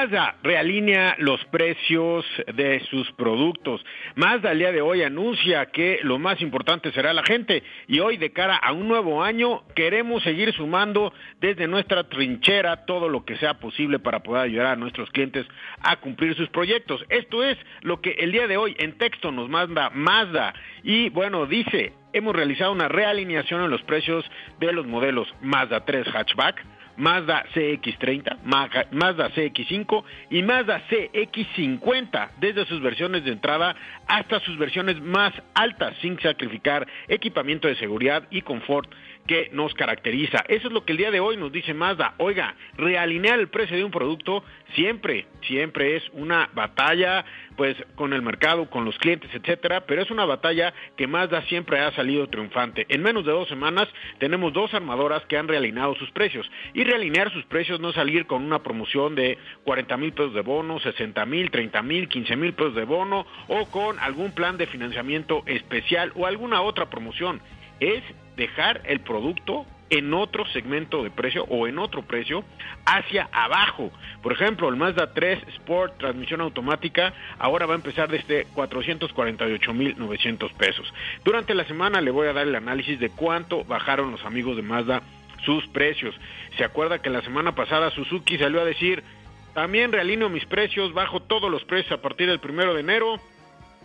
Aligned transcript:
Mazda 0.00 0.36
realinea 0.42 1.14
los 1.18 1.44
precios 1.50 2.24
de 2.54 2.80
sus 2.88 3.12
productos. 3.12 3.84
Mazda 4.14 4.52
al 4.52 4.58
día 4.58 4.72
de 4.72 4.80
hoy 4.80 5.02
anuncia 5.02 5.66
que 5.66 6.00
lo 6.04 6.18
más 6.18 6.40
importante 6.40 6.90
será 6.92 7.12
la 7.12 7.22
gente 7.22 7.62
y 7.86 8.00
hoy 8.00 8.16
de 8.16 8.32
cara 8.32 8.56
a 8.56 8.72
un 8.72 8.88
nuevo 8.88 9.22
año 9.22 9.62
queremos 9.74 10.22
seguir 10.22 10.54
sumando 10.54 11.12
desde 11.38 11.66
nuestra 11.66 12.04
trinchera 12.04 12.86
todo 12.86 13.10
lo 13.10 13.26
que 13.26 13.36
sea 13.36 13.58
posible 13.60 13.98
para 13.98 14.20
poder 14.20 14.44
ayudar 14.44 14.68
a 14.68 14.76
nuestros 14.76 15.10
clientes 15.10 15.46
a 15.82 15.96
cumplir 15.96 16.34
sus 16.34 16.48
proyectos. 16.48 17.04
Esto 17.10 17.44
es 17.44 17.58
lo 17.82 18.00
que 18.00 18.12
el 18.12 18.32
día 18.32 18.46
de 18.46 18.56
hoy 18.56 18.74
en 18.78 18.96
texto 18.96 19.30
nos 19.30 19.50
manda 19.50 19.90
Mazda 19.90 20.54
y 20.82 21.10
bueno, 21.10 21.44
dice, 21.44 21.92
hemos 22.14 22.34
realizado 22.34 22.72
una 22.72 22.88
realineación 22.88 23.62
en 23.64 23.70
los 23.70 23.82
precios 23.82 24.24
de 24.60 24.72
los 24.72 24.86
modelos 24.86 25.28
Mazda 25.42 25.84
3 25.84 26.06
hatchback 26.08 26.64
Mazda 27.00 27.46
CX30, 27.54 28.38
Mazda 28.44 29.30
CX5 29.30 30.04
y 30.28 30.42
Mazda 30.42 30.82
CX50 30.88 32.30
desde 32.38 32.66
sus 32.66 32.82
versiones 32.82 33.24
de 33.24 33.32
entrada 33.32 33.74
hasta 34.06 34.38
sus 34.40 34.58
versiones 34.58 35.00
más 35.00 35.32
altas 35.54 35.96
sin 36.02 36.20
sacrificar 36.20 36.86
equipamiento 37.08 37.68
de 37.68 37.76
seguridad 37.76 38.24
y 38.30 38.42
confort 38.42 38.92
que 39.26 39.50
nos 39.52 39.74
caracteriza. 39.74 40.44
Eso 40.48 40.68
es 40.68 40.72
lo 40.72 40.84
que 40.84 40.92
el 40.92 40.98
día 40.98 41.10
de 41.10 41.20
hoy 41.20 41.36
nos 41.36 41.52
dice 41.52 41.74
Mazda. 41.74 42.14
Oiga, 42.18 42.54
realinear 42.76 43.38
el 43.38 43.48
precio 43.48 43.76
de 43.76 43.84
un 43.84 43.90
producto 43.90 44.42
siempre, 44.74 45.26
siempre 45.46 45.96
es 45.96 46.02
una 46.12 46.50
batalla, 46.54 47.24
pues 47.56 47.76
con 47.94 48.12
el 48.12 48.22
mercado, 48.22 48.68
con 48.70 48.84
los 48.84 48.98
clientes, 48.98 49.30
etcétera, 49.32 49.82
pero 49.86 50.02
es 50.02 50.10
una 50.10 50.24
batalla 50.24 50.72
que 50.96 51.06
Mazda 51.06 51.42
siempre 51.42 51.80
ha 51.80 51.92
salido 51.92 52.28
triunfante. 52.28 52.86
En 52.88 53.02
menos 53.02 53.24
de 53.24 53.32
dos 53.32 53.48
semanas 53.48 53.88
tenemos 54.18 54.52
dos 54.52 54.72
armadoras 54.74 55.24
que 55.26 55.36
han 55.36 55.48
realineado 55.48 55.94
sus 55.94 56.10
precios. 56.10 56.50
Y 56.74 56.84
realinear 56.84 57.32
sus 57.32 57.44
precios 57.44 57.80
no 57.80 57.92
salir 57.92 58.26
con 58.26 58.42
una 58.42 58.62
promoción 58.62 59.14
de 59.14 59.38
40 59.64 59.96
mil 59.96 60.12
pesos 60.12 60.34
de 60.34 60.40
bono, 60.40 60.80
60 60.80 61.24
mil, 61.26 61.50
30 61.50 61.82
mil, 61.82 62.08
15 62.08 62.36
mil 62.36 62.52
pesos 62.54 62.74
de 62.74 62.84
bono 62.84 63.26
o 63.48 63.66
con 63.66 63.98
algún 63.98 64.32
plan 64.32 64.56
de 64.56 64.66
financiamiento 64.66 65.42
especial 65.46 66.12
o 66.16 66.26
alguna 66.26 66.62
otra 66.62 66.90
promoción. 66.90 67.40
Es 67.78 68.02
dejar 68.40 68.80
el 68.84 69.00
producto 69.00 69.66
en 69.90 70.14
otro 70.14 70.46
segmento 70.46 71.02
de 71.02 71.10
precio 71.10 71.44
o 71.44 71.66
en 71.66 71.78
otro 71.78 72.02
precio 72.02 72.42
hacia 72.86 73.28
abajo. 73.32 73.90
Por 74.22 74.32
ejemplo, 74.32 74.68
el 74.68 74.76
Mazda 74.76 75.12
3 75.12 75.40
Sport 75.56 75.98
transmisión 75.98 76.40
automática 76.40 77.12
ahora 77.38 77.66
va 77.66 77.74
a 77.74 77.76
empezar 77.76 78.08
desde 78.08 78.46
448.900 78.46 80.54
pesos. 80.54 80.90
Durante 81.22 81.54
la 81.54 81.64
semana 81.64 82.00
le 82.00 82.10
voy 82.10 82.28
a 82.28 82.32
dar 82.32 82.46
el 82.46 82.54
análisis 82.54 82.98
de 82.98 83.10
cuánto 83.10 83.64
bajaron 83.64 84.10
los 84.10 84.24
amigos 84.24 84.56
de 84.56 84.62
Mazda 84.62 85.02
sus 85.44 85.66
precios. 85.68 86.14
Se 86.56 86.64
acuerda 86.64 87.02
que 87.02 87.10
la 87.10 87.20
semana 87.20 87.54
pasada 87.54 87.90
Suzuki 87.90 88.38
salió 88.38 88.62
a 88.62 88.64
decir, 88.64 89.04
también 89.52 89.92
realineo 89.92 90.30
mis 90.30 90.46
precios, 90.46 90.94
bajo 90.94 91.20
todos 91.20 91.50
los 91.50 91.64
precios 91.64 91.92
a 91.92 92.00
partir 92.00 92.28
del 92.28 92.38
primero 92.38 92.72
de 92.72 92.80
enero 92.80 93.20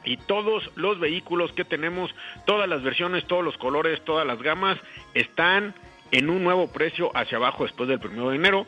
y 0.06 0.18
todos 0.18 0.72
los 0.76 1.00
vehículos 1.00 1.52
que 1.54 1.66
tenemos, 1.66 2.14
todas 2.46 2.70
las 2.70 2.84
versiones, 2.84 3.26
todos 3.26 3.44
los 3.44 3.58
colores, 3.58 4.04
todas 4.06 4.26
las 4.26 4.42
gamas, 4.42 4.78
están 5.14 5.74
en 6.12 6.30
un 6.30 6.44
nuevo 6.44 6.72
precio 6.72 7.12
hacia 7.16 7.38
abajo 7.38 7.64
después 7.64 7.90
del 7.90 8.00
primero 8.00 8.30
de 8.30 8.36
enero. 8.36 8.68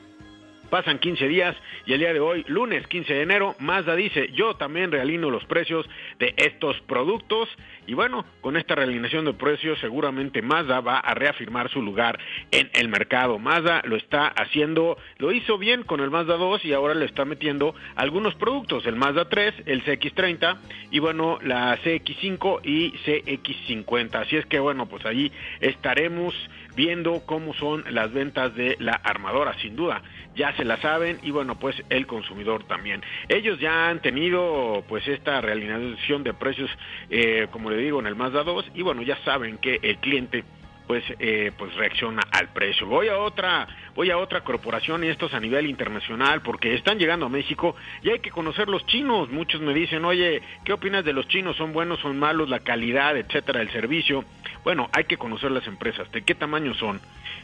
Pasan 0.69 0.99
15 0.99 1.27
días 1.27 1.55
y 1.85 1.93
el 1.93 1.99
día 1.99 2.13
de 2.13 2.19
hoy, 2.19 2.43
lunes 2.47 2.85
15 2.87 3.13
de 3.13 3.21
enero, 3.21 3.55
Mazda 3.59 3.95
dice, 3.95 4.29
yo 4.33 4.55
también 4.55 4.91
realino 4.91 5.29
los 5.29 5.45
precios 5.45 5.87
de 6.19 6.33
estos 6.37 6.79
productos 6.81 7.47
y 7.85 7.93
bueno, 7.93 8.25
con 8.41 8.57
esta 8.57 8.75
realineación 8.75 9.23
de 9.23 9.33
precios 9.33 9.79
seguramente 9.79 10.41
Mazda 10.41 10.81
va 10.81 10.99
a 10.99 11.13
reafirmar 11.13 11.69
su 11.69 11.81
lugar 11.81 12.19
en 12.51 12.69
el 12.73 12.89
mercado. 12.89 13.39
Mazda 13.39 13.81
lo 13.85 13.95
está 13.95 14.27
haciendo, 14.27 14.97
lo 15.17 15.31
hizo 15.31 15.57
bien 15.57 15.83
con 15.83 16.01
el 16.01 16.11
Mazda 16.11 16.35
2 16.35 16.65
y 16.65 16.73
ahora 16.73 16.93
le 16.93 17.05
está 17.05 17.23
metiendo 17.23 17.73
algunos 17.95 18.35
productos, 18.35 18.85
el 18.85 18.97
Mazda 18.97 19.29
3, 19.29 19.53
el 19.67 19.85
CX30 19.85 20.57
y 20.91 20.99
bueno, 20.99 21.39
la 21.41 21.77
CX5 21.81 22.59
y 22.63 22.91
CX50. 23.05 24.15
Así 24.15 24.35
es 24.35 24.45
que 24.45 24.59
bueno, 24.59 24.87
pues 24.87 25.05
ahí 25.05 25.31
estaremos 25.61 26.35
viendo 26.77 27.23
cómo 27.25 27.53
son 27.55 27.83
las 27.89 28.13
ventas 28.13 28.55
de 28.55 28.77
la 28.79 28.93
armadora, 28.93 29.59
sin 29.59 29.75
duda 29.75 30.01
ya 30.37 30.55
se 30.55 30.63
la 30.63 30.77
saben 30.77 31.19
y 31.23 31.31
bueno 31.31 31.57
pues 31.59 31.75
el 31.89 32.05
consumidor 32.05 32.63
también 32.65 33.01
ellos 33.27 33.59
ya 33.59 33.89
han 33.89 34.01
tenido 34.01 34.83
pues 34.87 35.05
esta 35.07 35.41
realización 35.41 36.23
de 36.23 36.33
precios 36.33 36.69
eh, 37.09 37.47
como 37.51 37.71
le 37.71 37.77
digo 37.77 37.99
en 37.99 38.05
el 38.07 38.15
Mazda 38.15 38.43
2 38.43 38.71
y 38.75 38.83
bueno 38.83 39.01
ya 39.01 39.17
saben 39.25 39.57
que 39.57 39.79
el 39.81 39.97
cliente 39.97 40.43
pues 40.85 41.03
eh, 41.19 41.51
pues 41.57 41.75
reacciona 41.75 42.21
al 42.31 42.47
precio. 42.53 42.87
Voy 42.87 43.09
a 43.09 43.17
otra 43.17 43.67
voy 43.93 44.09
a 44.09 44.17
otra 44.17 44.41
corporación 44.41 45.03
y 45.03 45.07
esto 45.07 45.25
es 45.25 45.33
a 45.33 45.39
nivel 45.39 45.67
internacional 45.67 46.41
porque 46.41 46.73
están 46.73 46.97
llegando 46.97 47.25
a 47.25 47.29
México 47.29 47.75
y 48.01 48.09
hay 48.09 48.19
que 48.19 48.31
conocer 48.31 48.69
los 48.69 48.85
chinos. 48.85 49.29
Muchos 49.29 49.59
me 49.59 49.73
dicen, 49.73 50.05
"Oye, 50.05 50.41
¿qué 50.63 50.71
opinas 50.71 51.03
de 51.03 51.11
los 51.11 51.27
chinos? 51.27 51.57
¿Son 51.57 51.73
buenos, 51.73 51.99
son 51.99 52.17
malos, 52.17 52.49
la 52.49 52.59
calidad, 52.59 53.17
etcétera, 53.17 53.61
el 53.61 53.69
servicio?" 53.71 54.23
Bueno, 54.63 54.89
hay 54.93 55.05
que 55.05 55.17
conocer 55.17 55.51
las 55.51 55.67
empresas, 55.67 56.11
de 56.11 56.23
qué 56.23 56.35
tamaño 56.35 56.73
son, 56.75 56.99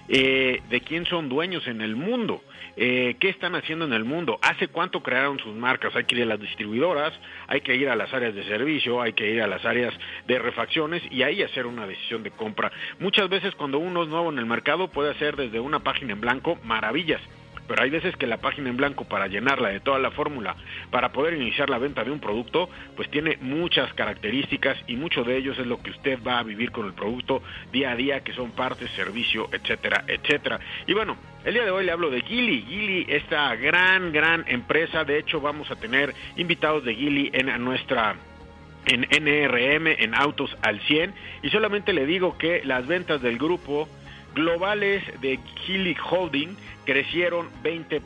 eh, 0.07 0.61
de 0.69 0.81
quién 0.81 1.05
son 1.05 1.29
dueños 1.29 1.67
en 1.67 1.81
el 1.81 1.95
mundo, 1.95 2.41
eh, 2.75 3.15
qué 3.19 3.29
están 3.29 3.55
haciendo 3.55 3.85
en 3.85 3.93
el 3.93 4.03
mundo, 4.03 4.39
hace 4.41 4.67
cuánto 4.67 5.01
crearon 5.01 5.39
sus 5.39 5.55
marcas, 5.55 5.95
hay 5.95 6.05
que 6.05 6.15
ir 6.15 6.23
a 6.23 6.25
las 6.25 6.39
distribuidoras, 6.39 7.13
hay 7.47 7.61
que 7.61 7.75
ir 7.75 7.89
a 7.89 7.95
las 7.95 8.13
áreas 8.13 8.35
de 8.35 8.43
servicio, 8.43 9.01
hay 9.01 9.13
que 9.13 9.29
ir 9.29 9.41
a 9.41 9.47
las 9.47 9.63
áreas 9.65 9.93
de 10.27 10.39
refacciones 10.39 11.03
y 11.11 11.23
ahí 11.23 11.43
hacer 11.43 11.65
una 11.65 11.87
decisión 11.87 12.23
de 12.23 12.31
compra. 12.31 12.71
Muchas 12.99 13.29
veces 13.29 13.55
cuando 13.55 13.79
uno 13.79 14.03
es 14.03 14.09
nuevo 14.09 14.31
en 14.31 14.39
el 14.39 14.45
mercado 14.45 14.89
puede 14.89 15.11
hacer 15.11 15.35
desde 15.35 15.59
una 15.59 15.79
página 15.79 16.13
en 16.13 16.21
blanco 16.21 16.57
maravillas 16.63 17.21
pero 17.67 17.83
hay 17.83 17.89
veces 17.89 18.15
que 18.17 18.27
la 18.27 18.37
página 18.37 18.69
en 18.69 18.77
blanco 18.77 19.05
para 19.05 19.27
llenarla 19.27 19.69
de 19.69 19.79
toda 19.79 19.99
la 19.99 20.11
fórmula, 20.11 20.55
para 20.91 21.11
poder 21.11 21.33
iniciar 21.35 21.69
la 21.69 21.77
venta 21.77 22.03
de 22.03 22.11
un 22.11 22.19
producto, 22.19 22.69
pues 22.95 23.09
tiene 23.09 23.37
muchas 23.41 23.93
características 23.93 24.77
y 24.87 24.95
mucho 24.95 25.23
de 25.23 25.37
ellos 25.37 25.57
es 25.57 25.67
lo 25.67 25.81
que 25.81 25.91
usted 25.91 26.19
va 26.25 26.39
a 26.39 26.43
vivir 26.43 26.71
con 26.71 26.85
el 26.85 26.93
producto 26.93 27.41
día 27.71 27.91
a 27.91 27.95
día, 27.95 28.21
que 28.21 28.33
son 28.33 28.51
partes, 28.51 28.89
servicio, 28.91 29.49
etcétera, 29.51 30.03
etcétera. 30.07 30.59
Y 30.87 30.93
bueno, 30.93 31.17
el 31.45 31.53
día 31.53 31.65
de 31.65 31.71
hoy 31.71 31.85
le 31.85 31.91
hablo 31.91 32.09
de 32.09 32.21
Gili. 32.21 32.63
Gili, 32.67 33.05
esta 33.09 33.55
gran, 33.55 34.11
gran 34.11 34.45
empresa, 34.47 35.03
de 35.03 35.19
hecho 35.19 35.41
vamos 35.41 35.69
a 35.71 35.75
tener 35.75 36.13
invitados 36.37 36.83
de 36.83 36.95
Gili 36.95 37.31
en 37.33 37.63
nuestra 37.63 38.15
en 38.85 39.07
NRM, 39.09 39.87
en 39.87 40.13
Autos 40.13 40.55
al 40.61 40.81
100, 40.81 41.13
y 41.41 41.49
solamente 41.49 41.93
le 41.93 42.05
digo 42.05 42.37
que 42.37 42.63
las 42.65 42.85
ventas 42.85 43.21
del 43.21 43.37
grupo 43.37 43.87
globales 44.33 45.03
de 45.21 45.39
Gili 45.65 45.95
Holding 46.09 46.55
crecieron 46.85 47.49
20%, 47.63 48.01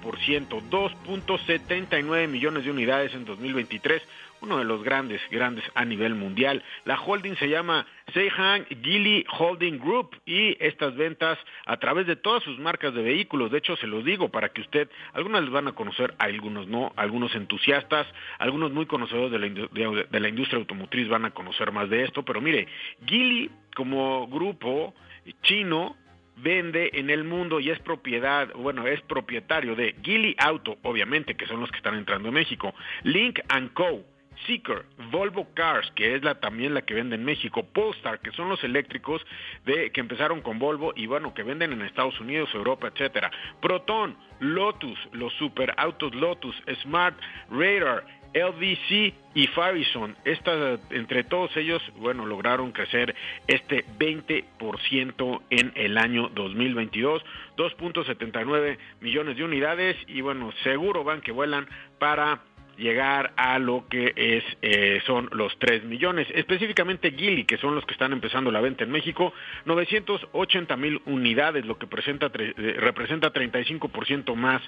2.79 0.70 2.28
millones 2.28 2.64
de 2.64 2.72
unidades 2.72 3.14
en 3.14 3.26
2023, 3.26 4.02
uno 4.42 4.60
de 4.60 4.66
los 4.66 4.84
grandes, 4.84 5.20
grandes 5.32 5.64
a 5.74 5.84
nivel 5.84 6.14
mundial. 6.14 6.64
La 6.86 7.00
holding 7.00 7.36
se 7.38 7.50
llama 7.50 7.88
Seihan 8.14 8.66
Gili 8.84 9.26
Holding 9.38 9.80
Group 9.80 10.16
y 10.26 10.56
estas 10.64 10.96
ventas 10.96 11.40
a 11.66 11.78
través 11.78 12.06
de 12.06 12.16
todas 12.16 12.44
sus 12.44 12.60
marcas 12.60 12.94
de 12.94 13.02
vehículos, 13.02 13.52
de 13.52 13.58
hecho 13.58 13.76
se 13.78 13.88
los 13.88 14.06
digo 14.06 14.30
para 14.30 14.50
que 14.50 14.62
usted, 14.62 14.90
algunas 15.14 15.42
les 15.42 15.52
van 15.52 15.68
a 15.68 15.72
conocer, 15.74 16.14
algunos 16.20 16.68
no, 16.68 16.94
algunos 16.96 17.34
entusiastas, 17.36 18.06
algunos 18.38 18.72
muy 18.72 18.86
conocedores 18.86 19.32
de 19.32 19.40
la, 19.40 20.06
de 20.10 20.20
la 20.20 20.30
industria 20.30 20.60
automotriz 20.60 21.08
van 21.08 21.26
a 21.26 21.32
conocer 21.32 21.72
más 21.72 21.90
de 21.90 22.04
esto, 22.04 22.24
pero 22.24 22.42
mire, 22.42 22.68
Gili 23.06 23.50
como 23.76 24.28
grupo 24.28 24.94
chino 25.42 25.96
vende 26.38 26.92
en 26.94 27.10
el 27.10 27.24
mundo 27.24 27.60
y 27.60 27.70
es 27.70 27.80
propiedad, 27.80 28.52
bueno, 28.54 28.88
es 28.88 29.02
propietario 29.02 29.76
de 29.76 29.96
Gili 30.04 30.36
Auto, 30.38 30.78
obviamente, 30.84 31.36
que 31.36 31.48
son 31.48 31.60
los 31.60 31.72
que 31.72 31.78
están 31.78 31.96
entrando 31.96 32.30
en 32.30 32.36
México, 32.36 32.74
Link 33.04 33.40
Co., 33.74 34.04
Seeker, 34.46 34.86
Volvo 35.12 35.48
Cars, 35.54 35.92
que 35.96 36.16
es 36.16 36.24
la 36.24 36.40
también 36.40 36.74
la 36.74 36.84
que 36.84 36.94
vende 36.94 37.16
en 37.16 37.26
México, 37.26 37.64
Polestar, 37.64 38.20
que 38.20 38.32
son 38.32 38.50
los 38.50 38.64
eléctricos 38.64 39.26
de 39.66 39.92
que 39.92 40.00
empezaron 40.00 40.42
con 40.42 40.60
Volvo 40.60 40.94
y 40.96 41.08
bueno, 41.08 41.34
que 41.34 41.44
venden 41.44 41.74
en 41.74 41.82
Estados 41.82 42.20
Unidos, 42.20 42.50
Europa, 42.54 42.88
etcétera. 42.88 43.32
Proton, 43.62 44.16
Lotus, 44.40 45.00
los 45.12 45.34
superautos 45.34 46.14
Lotus, 46.14 46.56
Smart, 46.82 47.18
Radar, 47.50 48.06
LDC 48.34 49.14
y 49.34 49.48
Farison. 49.48 50.16
Estas, 50.26 50.80
entre 50.90 51.24
todos 51.24 51.56
ellos, 51.58 51.82
bueno, 51.98 52.26
lograron 52.26 52.72
crecer 52.72 53.16
este 53.48 53.86
20% 54.00 55.42
en 55.50 55.72
el 55.76 55.98
año 55.98 56.30
2022, 56.30 57.24
2.79 57.58 58.78
millones 59.02 59.38
de 59.38 59.44
unidades 59.44 59.98
y 60.08 60.22
bueno, 60.22 60.52
seguro 60.64 61.04
van 61.04 61.22
que 61.22 61.32
vuelan 61.32 61.68
para 62.00 62.42
llegar 62.78 63.34
a 63.36 63.60
lo 63.60 63.86
que 63.90 64.14
es 64.16 64.44
eh, 64.62 65.02
son 65.06 65.30
los 65.32 65.58
3 65.60 65.84
millones. 65.84 66.28
Específicamente 66.34 67.12
Gili, 67.12 67.46
que 67.46 67.58
son 67.58 67.76
los 67.76 67.86
que 67.86 67.94
están 67.94 68.14
empezando 68.14 68.52
la 68.52 68.62
venta 68.62 68.84
en 68.84 68.92
México, 68.92 69.34
980 69.66 70.78
mil 70.78 71.02
unidades, 71.06 71.66
lo 71.66 71.78
que 71.78 71.88
presenta, 71.88 72.32
eh, 72.34 72.76
representa 72.78 73.34
35% 73.34 74.36
más 74.36 74.62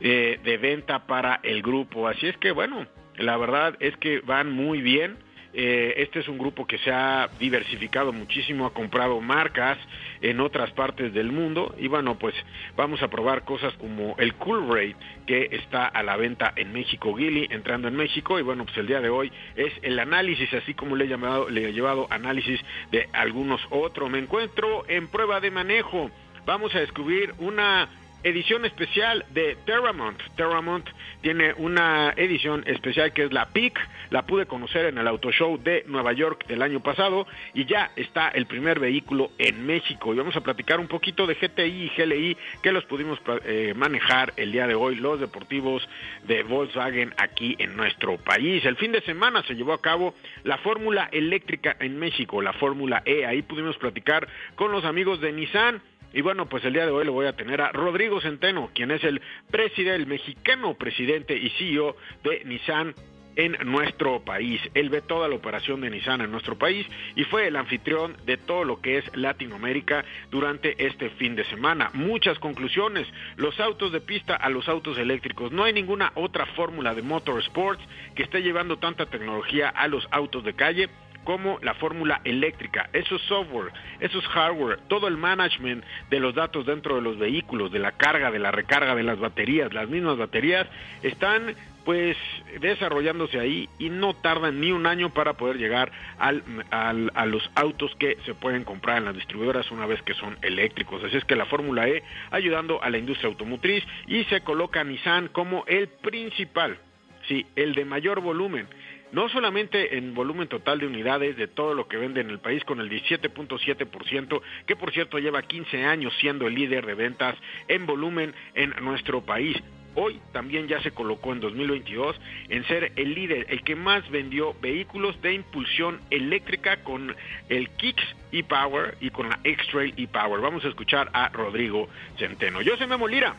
eh, 0.00 0.40
de 0.42 0.56
venta 0.58 1.06
para 1.06 1.40
el 1.42 1.62
grupo. 1.62 2.08
Así 2.08 2.26
es 2.26 2.36
que, 2.38 2.52
bueno, 2.52 2.86
la 3.16 3.36
verdad 3.36 3.76
es 3.80 3.96
que 3.98 4.20
van 4.20 4.50
muy 4.50 4.80
bien 4.80 5.18
eh, 5.54 5.94
este 5.98 6.20
es 6.20 6.28
un 6.28 6.38
grupo 6.38 6.66
que 6.66 6.78
se 6.78 6.90
ha 6.90 7.28
diversificado 7.38 8.12
muchísimo, 8.12 8.66
ha 8.66 8.72
comprado 8.72 9.20
marcas 9.20 9.78
en 10.20 10.40
otras 10.40 10.70
partes 10.70 11.12
del 11.12 11.30
mundo 11.30 11.74
y 11.78 11.88
bueno, 11.88 12.18
pues 12.18 12.34
vamos 12.76 13.02
a 13.02 13.08
probar 13.08 13.44
cosas 13.44 13.74
como 13.74 14.16
el 14.18 14.34
Cool 14.34 14.68
Rate 14.68 14.96
que 15.26 15.48
está 15.52 15.86
a 15.86 16.02
la 16.02 16.16
venta 16.16 16.52
en 16.56 16.72
México, 16.72 17.14
Gili 17.14 17.46
entrando 17.50 17.88
en 17.88 17.96
México 17.96 18.38
y 18.38 18.42
bueno, 18.42 18.64
pues 18.64 18.76
el 18.78 18.86
día 18.86 19.00
de 19.00 19.10
hoy 19.10 19.30
es 19.56 19.72
el 19.82 19.98
análisis, 19.98 20.52
así 20.54 20.74
como 20.74 20.96
le 20.96 21.04
he, 21.04 21.08
llamado, 21.08 21.50
le 21.50 21.68
he 21.68 21.72
llevado 21.72 22.06
análisis 22.10 22.60
de 22.90 23.08
algunos 23.12 23.60
otros. 23.70 24.10
Me 24.10 24.18
encuentro 24.18 24.84
en 24.88 25.08
prueba 25.08 25.40
de 25.40 25.50
manejo. 25.50 26.10
Vamos 26.44 26.74
a 26.74 26.80
descubrir 26.80 27.34
una 27.38 27.88
edición 28.22 28.64
especial 28.64 29.24
de 29.30 29.56
Terramont. 29.66 30.20
Terramont 30.36 30.88
tiene 31.20 31.54
una 31.56 32.12
edición 32.16 32.64
especial 32.66 33.12
que 33.12 33.24
es 33.24 33.32
la 33.32 33.46
PIC, 33.46 33.78
la 34.10 34.22
pude 34.26 34.46
conocer 34.46 34.86
en 34.86 34.98
el 34.98 35.08
Auto 35.08 35.30
Show 35.30 35.58
de 35.62 35.84
Nueva 35.86 36.12
York 36.12 36.46
del 36.46 36.62
año 36.62 36.80
pasado 36.80 37.26
y 37.54 37.64
ya 37.64 37.90
está 37.96 38.28
el 38.28 38.46
primer 38.46 38.80
vehículo 38.80 39.30
en 39.38 39.66
México. 39.66 40.12
Y 40.12 40.18
vamos 40.18 40.36
a 40.36 40.40
platicar 40.40 40.80
un 40.80 40.88
poquito 40.88 41.26
de 41.26 41.34
GTI 41.34 41.62
y 41.62 41.92
GLI 41.96 42.36
que 42.62 42.72
los 42.72 42.84
pudimos 42.84 43.20
eh, 43.44 43.72
manejar 43.76 44.32
el 44.36 44.52
día 44.52 44.66
de 44.66 44.74
hoy, 44.74 44.96
los 44.96 45.20
deportivos 45.20 45.88
de 46.24 46.42
Volkswagen 46.42 47.14
aquí 47.16 47.56
en 47.58 47.76
nuestro 47.76 48.18
país. 48.18 48.64
El 48.64 48.76
fin 48.76 48.92
de 48.92 49.00
semana 49.02 49.42
se 49.44 49.54
llevó 49.54 49.72
a 49.72 49.80
cabo 49.80 50.14
la 50.44 50.58
Fórmula 50.58 51.08
Eléctrica 51.12 51.76
en 51.80 51.98
México, 51.98 52.42
la 52.42 52.52
Fórmula 52.52 53.02
E. 53.04 53.26
Ahí 53.26 53.42
pudimos 53.42 53.76
platicar 53.76 54.28
con 54.54 54.72
los 54.72 54.84
amigos 54.84 55.20
de 55.20 55.32
Nissan 55.32 55.82
y 56.12 56.20
bueno, 56.20 56.48
pues 56.48 56.64
el 56.64 56.72
día 56.72 56.86
de 56.86 56.92
hoy 56.92 57.04
le 57.04 57.10
voy 57.10 57.26
a 57.26 57.36
tener 57.36 57.60
a 57.60 57.72
Rodrigo 57.72 58.20
Centeno, 58.20 58.70
quien 58.74 58.90
es 58.90 59.02
el 59.04 59.20
presidente, 59.50 59.94
el 59.94 60.06
mexicano 60.06 60.74
presidente 60.74 61.36
y 61.36 61.50
CEO 61.50 61.96
de 62.22 62.44
Nissan 62.44 62.94
en 63.36 63.56
nuestro 63.64 64.20
país. 64.20 64.60
Él 64.74 64.90
ve 64.90 65.00
toda 65.00 65.28
la 65.28 65.36
operación 65.36 65.80
de 65.80 65.90
Nissan 65.90 66.20
en 66.20 66.30
nuestro 66.30 66.58
país 66.58 66.86
y 67.16 67.24
fue 67.24 67.46
el 67.46 67.56
anfitrión 67.56 68.16
de 68.26 68.36
todo 68.36 68.64
lo 68.64 68.80
que 68.80 68.98
es 68.98 69.16
Latinoamérica 69.16 70.04
durante 70.30 70.86
este 70.86 71.10
fin 71.10 71.34
de 71.34 71.44
semana. 71.44 71.90
Muchas 71.94 72.38
conclusiones, 72.38 73.06
los 73.36 73.58
autos 73.60 73.92
de 73.92 74.00
pista 74.00 74.36
a 74.36 74.50
los 74.50 74.68
autos 74.68 74.98
eléctricos. 74.98 75.52
No 75.52 75.64
hay 75.64 75.72
ninguna 75.72 76.12
otra 76.14 76.46
fórmula 76.46 76.94
de 76.94 77.02
motorsports 77.02 77.82
que 78.14 78.24
esté 78.24 78.42
llevando 78.42 78.78
tanta 78.78 79.06
tecnología 79.06 79.68
a 79.70 79.88
los 79.88 80.06
autos 80.10 80.44
de 80.44 80.54
calle 80.54 80.88
como 81.24 81.58
la 81.62 81.74
fórmula 81.74 82.20
eléctrica, 82.24 82.88
esos 82.92 83.20
software, 83.22 83.72
esos 84.00 84.26
hardware, 84.28 84.78
todo 84.88 85.08
el 85.08 85.16
management 85.16 85.84
de 86.10 86.20
los 86.20 86.34
datos 86.34 86.66
dentro 86.66 86.96
de 86.96 87.02
los 87.02 87.18
vehículos, 87.18 87.72
de 87.72 87.78
la 87.78 87.92
carga, 87.92 88.30
de 88.30 88.38
la 88.38 88.50
recarga 88.50 88.94
de 88.94 89.02
las 89.02 89.18
baterías, 89.18 89.72
las 89.72 89.88
mismas 89.88 90.18
baterías, 90.18 90.66
están 91.02 91.54
pues 91.84 92.16
desarrollándose 92.60 93.40
ahí 93.40 93.68
y 93.78 93.90
no 93.90 94.14
tardan 94.14 94.60
ni 94.60 94.72
un 94.72 94.86
año 94.86 95.10
para 95.10 95.34
poder 95.34 95.56
llegar 95.56 95.90
al, 96.18 96.42
a 96.70 97.26
los 97.26 97.50
autos 97.54 97.94
que 97.96 98.18
se 98.24 98.34
pueden 98.34 98.64
comprar 98.64 98.98
en 98.98 99.06
las 99.06 99.16
distribuidoras 99.16 99.70
una 99.70 99.86
vez 99.86 100.00
que 100.02 100.14
son 100.14 100.36
eléctricos. 100.42 101.02
Así 101.02 101.16
es 101.16 101.24
que 101.24 101.36
la 101.36 101.46
Fórmula 101.46 101.88
E 101.88 102.02
ayudando 102.30 102.82
a 102.82 102.90
la 102.90 102.98
industria 102.98 103.28
automotriz 103.28 103.84
y 104.06 104.24
se 104.24 104.42
coloca 104.42 104.84
Nissan 104.84 105.28
como 105.28 105.64
el 105.66 105.88
principal, 105.88 106.78
sí, 107.26 107.46
el 107.56 107.74
de 107.74 107.84
mayor 107.84 108.20
volumen 108.20 108.68
no 109.12 109.28
solamente 109.28 109.96
en 109.96 110.14
volumen 110.14 110.48
total 110.48 110.80
de 110.80 110.86
unidades 110.86 111.36
de 111.36 111.46
todo 111.46 111.74
lo 111.74 111.86
que 111.86 111.98
vende 111.98 112.20
en 112.20 112.30
el 112.30 112.40
país 112.40 112.64
con 112.64 112.80
el 112.80 112.90
17.7%, 112.90 114.42
que 114.66 114.76
por 114.76 114.92
cierto 114.92 115.18
lleva 115.18 115.42
15 115.42 115.84
años 115.84 116.12
siendo 116.20 116.46
el 116.46 116.54
líder 116.54 116.86
de 116.86 116.94
ventas 116.94 117.36
en 117.68 117.86
volumen 117.86 118.34
en 118.54 118.74
nuestro 118.82 119.20
país. 119.22 119.56
Hoy 119.94 120.18
también 120.32 120.68
ya 120.68 120.80
se 120.80 120.92
colocó 120.92 121.32
en 121.32 121.40
2022 121.40 122.18
en 122.48 122.64
ser 122.64 122.92
el 122.96 123.14
líder, 123.14 123.46
el 123.50 123.62
que 123.62 123.76
más 123.76 124.08
vendió 124.10 124.54
vehículos 124.62 125.20
de 125.20 125.34
impulsión 125.34 126.00
eléctrica 126.08 126.82
con 126.82 127.14
el 127.50 127.68
Kicks 127.70 128.04
e-Power 128.32 128.96
y 129.00 129.10
con 129.10 129.28
la 129.28 129.38
X-Trail 129.44 129.92
e-Power. 129.98 130.40
Vamos 130.40 130.64
a 130.64 130.68
escuchar 130.68 131.10
a 131.12 131.28
Rodrigo 131.28 131.88
Centeno. 132.16 132.62
Yo 132.62 132.78
soy 132.78 132.86
Memo 132.86 133.06
Lira. 133.06 133.36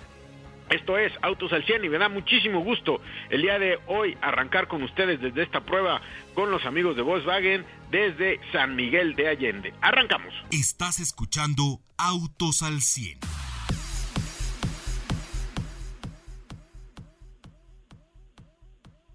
Esto 0.74 0.98
es 0.98 1.14
Autos 1.22 1.54
al 1.54 1.64
100 1.64 1.86
y 1.86 1.90
me 1.90 2.00
da 2.00 2.10
muchísimo 2.10 2.62
gusto 2.62 3.00
el 3.30 3.44
día 3.44 3.60
de 3.60 3.78
hoy 3.86 4.18
arrancar 4.22 4.68
con 4.68 4.82
ustedes 4.82 5.22
desde 5.22 5.44
esta 5.44 5.62
prueba 5.62 6.02
con 6.34 6.50
los 6.50 6.66
amigos 6.66 6.96
de 6.96 7.04
Volkswagen 7.04 7.64
desde 7.92 8.40
San 8.52 8.76
Miguel 8.76 9.16
de 9.16 9.28
Allende. 9.28 9.72
Arrancamos. 9.82 10.34
Estás 10.50 11.00
escuchando 11.00 11.80
Autos 11.96 12.64
al 12.64 12.82
100. 12.82 13.20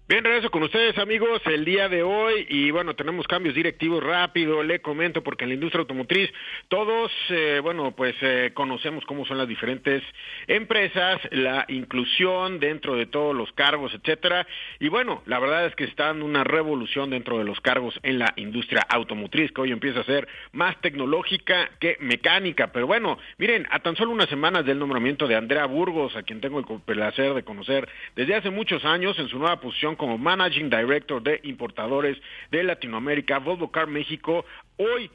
Bien, 0.09 0.23
regreso 0.23 0.49
con 0.49 0.63
ustedes 0.63 0.97
amigos 0.97 1.39
el 1.45 1.63
día 1.63 1.87
de 1.87 2.01
hoy 2.01 2.47
y 2.49 2.71
bueno, 2.71 2.95
tenemos 2.95 3.27
cambios 3.27 3.53
directivos 3.53 4.03
rápido, 4.03 4.63
le 4.63 4.81
comento 4.81 5.21
porque 5.21 5.43
en 5.43 5.49
la 5.49 5.53
industria 5.53 5.81
automotriz 5.81 6.31
todos, 6.67 7.11
eh, 7.29 7.59
bueno, 7.61 7.91
pues 7.91 8.15
eh, 8.21 8.49
conocemos 8.55 9.05
cómo 9.05 9.23
son 9.27 9.37
las 9.37 9.47
diferentes 9.47 10.01
empresas, 10.47 11.21
la 11.29 11.63
inclusión 11.67 12.59
dentro 12.59 12.95
de 12.95 13.05
todos 13.05 13.35
los 13.35 13.51
cargos, 13.51 13.93
etcétera, 13.93 14.47
y 14.79 14.89
bueno, 14.89 15.21
la 15.27 15.37
verdad 15.37 15.67
es 15.67 15.75
que 15.75 15.83
está 15.83 16.09
en 16.09 16.23
una 16.23 16.43
revolución 16.43 17.11
dentro 17.11 17.37
de 17.37 17.43
los 17.43 17.61
cargos 17.61 17.93
en 18.01 18.17
la 18.17 18.33
industria 18.35 18.81
automotriz 18.89 19.51
que 19.51 19.61
hoy 19.61 19.71
empieza 19.71 19.99
a 19.99 20.05
ser 20.05 20.27
más 20.53 20.75
tecnológica 20.81 21.69
que 21.79 21.97
mecánica, 21.99 22.71
pero 22.71 22.87
bueno, 22.87 23.19
miren, 23.37 23.67
a 23.69 23.77
tan 23.81 23.95
solo 23.95 24.09
unas 24.09 24.29
semanas 24.29 24.65
del 24.65 24.79
nombramiento 24.79 25.27
de 25.27 25.35
Andrea 25.35 25.67
Burgos, 25.67 26.15
a 26.15 26.23
quien 26.23 26.41
tengo 26.41 26.57
el 26.57 26.65
placer 26.81 27.35
de 27.35 27.43
conocer 27.43 27.87
desde 28.15 28.33
hace 28.33 28.49
muchos 28.49 28.83
años 28.85 29.19
en 29.19 29.27
su 29.27 29.37
nueva 29.37 29.61
posición 29.61 29.97
como 29.99 30.17
Managing 30.17 30.69
Director 30.69 31.21
de 31.21 31.41
Importadores 31.43 32.17
de 32.49 32.63
Latinoamérica, 32.63 33.37
Volvo 33.39 33.69
Car 33.69 33.87
México, 33.87 34.45
hoy 34.77 35.11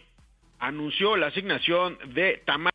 anunció 0.61 1.17
la 1.17 1.29
asignación 1.29 1.99
de 2.13 2.43
Tamara 2.45 2.71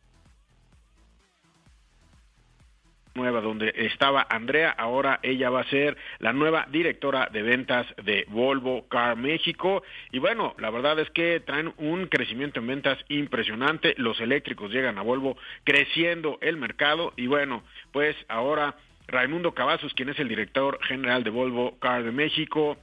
nueva 3.14 3.40
donde 3.40 3.72
estaba 3.76 4.26
Andrea, 4.28 4.70
ahora 4.70 5.20
ella 5.22 5.50
va 5.50 5.60
a 5.60 5.70
ser 5.70 5.96
la 6.18 6.32
nueva 6.32 6.66
directora 6.70 7.28
de 7.32 7.42
ventas 7.42 7.86
de 8.02 8.24
Volvo 8.28 8.88
Car 8.88 9.16
México. 9.16 9.82
Y 10.10 10.18
bueno, 10.18 10.54
la 10.58 10.70
verdad 10.70 10.98
es 10.98 11.10
que 11.10 11.40
traen 11.40 11.72
un 11.76 12.06
crecimiento 12.06 12.60
en 12.60 12.66
ventas 12.66 12.98
impresionante, 13.08 13.94
los 13.98 14.20
eléctricos 14.20 14.72
llegan 14.72 14.98
a 14.98 15.02
Volvo 15.02 15.36
creciendo 15.64 16.38
el 16.40 16.56
mercado. 16.56 17.12
Y 17.16 17.26
bueno, 17.26 17.62
pues 17.92 18.16
ahora 18.28 18.74
Raimundo 19.10 19.54
Cavazos, 19.54 19.92
quien 19.94 20.08
es 20.08 20.18
el 20.18 20.28
director 20.28 20.78
general 20.84 21.24
de 21.24 21.30
Volvo 21.30 21.78
Car 21.78 22.04
de 22.04 22.12
México, 22.12 22.78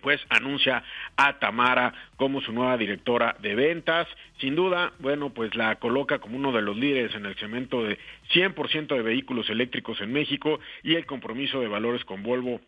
pues 0.00 0.20
anuncia 0.28 0.84
a 1.16 1.38
Tamara 1.40 1.92
como 2.16 2.40
su 2.40 2.52
nueva 2.52 2.76
directora 2.76 3.36
de 3.40 3.56
ventas. 3.56 4.06
Sin 4.38 4.54
duda, 4.54 4.92
bueno, 5.00 5.30
pues 5.30 5.54
la 5.56 5.76
coloca 5.76 6.20
como 6.20 6.36
uno 6.36 6.52
de 6.52 6.62
los 6.62 6.76
líderes 6.76 7.14
en 7.16 7.26
el 7.26 7.36
segmento 7.36 7.82
de 7.82 7.98
100% 8.32 8.86
de 8.86 9.02
vehículos 9.02 9.50
eléctricos 9.50 10.00
en 10.00 10.12
México 10.12 10.60
y 10.84 10.94
el 10.94 11.06
compromiso 11.06 11.60
de 11.60 11.68
valores 11.68 12.04
con 12.04 12.22
Volvo 12.22 12.60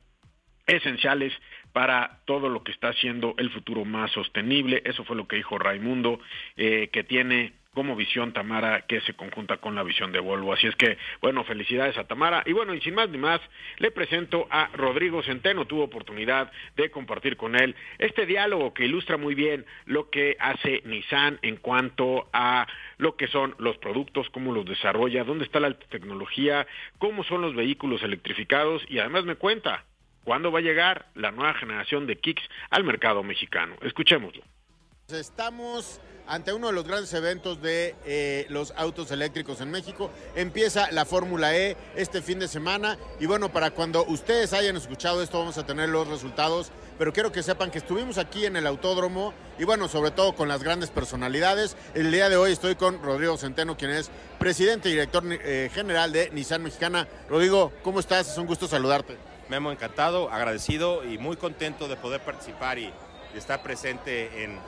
esenciales 0.67 1.33
para 1.73 2.21
todo 2.25 2.49
lo 2.49 2.63
que 2.63 2.73
está 2.73 2.89
haciendo 2.89 3.35
el 3.39 3.51
futuro 3.51 3.85
más 3.85 4.11
sostenible. 4.11 4.83
Eso 4.85 5.05
fue 5.05 5.17
lo 5.17 5.29
que 5.29 5.37
dijo 5.37 5.59
Raimundo, 5.59 6.21
eh, 6.57 6.89
que 6.93 7.05
tiene 7.05 7.53
como 7.75 7.95
visión 7.97 8.33
Tamara 8.33 8.83
que 8.83 9.01
se 9.03 9.15
conjunta 9.15 9.59
con 9.59 9.75
la 9.75 9.83
visión 9.83 10.11
de 10.13 10.21
Volvo. 10.21 10.53
Así 10.53 10.67
es 10.67 10.75
que, 10.77 10.99
bueno, 11.21 11.45
felicidades 11.45 11.97
a 11.97 12.05
Tamara. 12.05 12.43
Y 12.47 12.53
bueno, 12.53 12.75
y 12.75 12.81
sin 12.81 12.95
más 12.95 13.09
ni 13.09 13.19
más, 13.19 13.41
le 13.79 13.91
presento 13.91 14.49
a 14.51 14.69
Rodrigo 14.75 15.23
Centeno. 15.23 15.67
Tuvo 15.67 15.85
oportunidad 15.85 16.51
de 16.77 16.91
compartir 16.91 17.37
con 17.37 17.55
él 17.55 17.77
este 17.99 18.27
diálogo 18.27 18.75
que 18.75 18.85
ilustra 18.85 19.17
muy 19.17 19.35
bien 19.35 19.67
lo 19.87 20.11
que 20.11 20.37
hace 20.41 20.83
Nissan 20.85 21.39
en 21.43 21.57
cuanto 21.57 22.29
a 22.33 22.67
lo 22.97 23.17
que 23.17 23.29
son 23.29 23.55
los 23.59 23.77
productos, 23.79 24.29
cómo 24.31 24.53
los 24.53 24.65
desarrolla, 24.65 25.25
dónde 25.25 25.45
está 25.45 25.61
la 25.61 25.73
tecnología, 25.79 26.67
cómo 26.99 27.23
son 27.25 27.43
los 27.43 27.55
vehículos 27.55 28.03
electrificados 28.03 28.83
y 28.89 28.99
además 28.99 29.25
me 29.25 29.37
cuenta 29.37 29.85
cuándo 30.25 30.51
va 30.51 30.59
a 30.59 30.63
llegar 30.63 31.07
la 31.15 31.31
nueva 31.31 31.55
generación 31.55 32.07
de 32.07 32.17
Kicks 32.17 32.43
al 32.71 32.85
mercado 32.85 33.23
mexicano. 33.23 33.77
Escuchémoslo. 33.83 34.43
Estamos 35.09 36.03
ante 36.29 36.53
uno 36.53 36.69
de 36.69 36.73
los 36.75 36.87
grandes 36.87 37.13
eventos 37.15 37.61
de 37.61 37.97
eh, 38.05 38.47
los 38.51 38.73
autos 38.77 39.11
eléctricos 39.11 39.61
en 39.61 39.71
México. 39.71 40.11
Empieza 40.37 40.91
la 40.93 41.05
Fórmula 41.05 41.57
E 41.57 41.77
este 41.97 42.23
fin 42.23 42.39
de 42.39 42.49
semana 42.49 42.99
y 43.19 43.27
bueno, 43.27 43.51
para 43.51 43.71
cuando 43.71 44.05
ustedes 44.05 44.53
hayan 44.53 44.77
escuchado 44.77 45.23
esto 45.23 45.39
vamos 45.39 45.59
a 45.59 45.67
tener 45.67 45.89
los 45.89 46.07
resultados, 46.07 46.71
pero 46.99 47.13
quiero 47.13 47.33
que 47.33 47.43
sepan 47.43 47.71
que 47.71 47.79
estuvimos 47.79 48.19
aquí 48.19 48.45
en 48.45 48.57
el 48.57 48.67
autódromo 48.67 49.33
y 49.59 49.65
bueno, 49.65 49.89
sobre 49.89 50.11
todo 50.11 50.35
con 50.35 50.49
las 50.49 50.63
grandes 50.63 50.91
personalidades. 50.91 51.77
El 51.95 52.13
día 52.13 52.29
de 52.29 52.37
hoy 52.37 52.53
estoy 52.53 52.75
con 52.75 53.03
Rodrigo 53.03 53.37
Centeno, 53.37 53.77
quien 53.77 53.91
es 53.91 54.11
presidente 54.39 54.89
y 54.89 54.93
director 54.93 55.25
eh, 55.27 55.71
general 55.73 56.13
de 56.13 56.31
Nissan 56.31 56.63
Mexicana. 56.63 57.09
Rodrigo, 57.29 57.73
¿cómo 57.83 58.01
estás? 58.01 58.31
Es 58.31 58.39
un 58.39 58.47
gusto 58.47 58.69
saludarte. 58.69 59.17
Memo, 59.49 59.73
encantado, 59.73 60.31
agradecido 60.31 61.05
y 61.05 61.17
muy 61.17 61.37
contento 61.37 61.89
de 61.89 61.97
poder 61.97 62.21
participar 62.21 62.79
y, 62.79 62.93
estar 63.35 63.63
presente 63.63 64.43
en, 64.43 64.59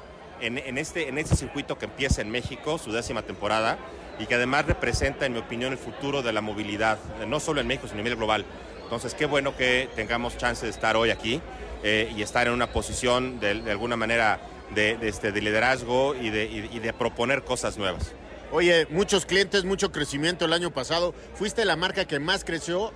en, 0.40 0.78
este, 0.78 1.08
en 1.08 1.18
este 1.18 1.36
circuito 1.36 1.78
que 1.78 1.86
empieza 1.86 2.22
en 2.22 2.30
México, 2.30 2.78
su 2.78 2.92
décima 2.92 3.22
temporada, 3.22 3.78
y 4.18 4.26
que 4.26 4.34
además 4.34 4.66
representa, 4.66 5.26
en 5.26 5.32
mi 5.32 5.38
opinión, 5.38 5.72
el 5.72 5.78
futuro 5.78 6.22
de 6.22 6.32
la 6.32 6.40
movilidad, 6.40 6.98
no 7.26 7.40
solo 7.40 7.60
en 7.60 7.66
México, 7.66 7.88
sino 7.88 8.00
a 8.00 8.02
nivel 8.02 8.16
global. 8.16 8.44
Entonces, 8.82 9.14
qué 9.14 9.26
bueno 9.26 9.56
que 9.56 9.88
tengamos 9.94 10.36
chance 10.36 10.64
de 10.66 10.70
estar 10.70 10.96
hoy 10.96 11.10
aquí 11.10 11.40
eh, 11.82 12.12
y 12.16 12.22
estar 12.22 12.46
en 12.46 12.52
una 12.52 12.72
posición 12.72 13.40
de, 13.40 13.50
alguna 13.70 13.96
manera 13.96 14.40
de, 14.74 14.98
este, 15.02 15.32
de 15.32 15.40
liderazgo 15.40 16.14
y 16.14 16.30
de, 16.30 16.44
y 16.44 16.78
de 16.78 16.92
proponer 16.92 17.42
cosas 17.42 17.78
nuevas. 17.78 18.12
Oye, 18.52 18.86
muchos 18.90 19.26
clientes, 19.26 19.64
mucho 19.64 19.92
crecimiento 19.92 20.44
el 20.44 20.52
año 20.52 20.72
pasado. 20.72 21.14
Fuiste 21.34 21.64
la 21.64 21.76
marca 21.76 22.04
que 22.04 22.18
más 22.18 22.44
creció 22.44 22.92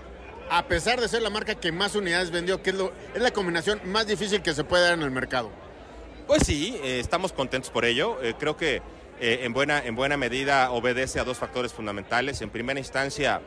a 0.51 0.67
pesar 0.67 1.01
de 1.01 1.09
ser 1.09 1.23
la 1.23 1.31
marca 1.31 1.55
que 1.55 1.73
más 1.73 1.95
unidades 1.95 2.31
vendió, 2.31 2.63
que 2.63 2.71
es, 2.71 2.77
es 3.15 3.23
la 3.23 3.31
combinación 3.31 3.81
más 3.85 4.07
difícil 4.07 4.43
que 4.43 4.55
se 4.55 4.65
puede 4.65 4.85
dar 4.85 4.95
en 4.95 5.03
el 5.03 5.11
mercado. 5.11 5.51
Pues 6.27 6.45
sí, 6.47 6.79
eh, 6.83 7.01
estamos 7.01 7.33
contentos 7.33 7.71
por 7.71 7.85
ello. 7.85 8.17
Eh, 8.23 8.35
creo 8.39 8.57
que 8.57 8.77
eh, 9.21 9.41
en, 9.43 9.53
buena, 9.53 9.85
en 9.85 9.95
buena 9.95 10.17
medida 10.17 10.71
obedece 10.71 11.21
a 11.21 11.25
dos 11.25 11.37
factores 11.37 11.73
fundamentales. 11.75 12.41
En 12.41 12.49
primera 12.49 12.81
instancia, 12.81 13.43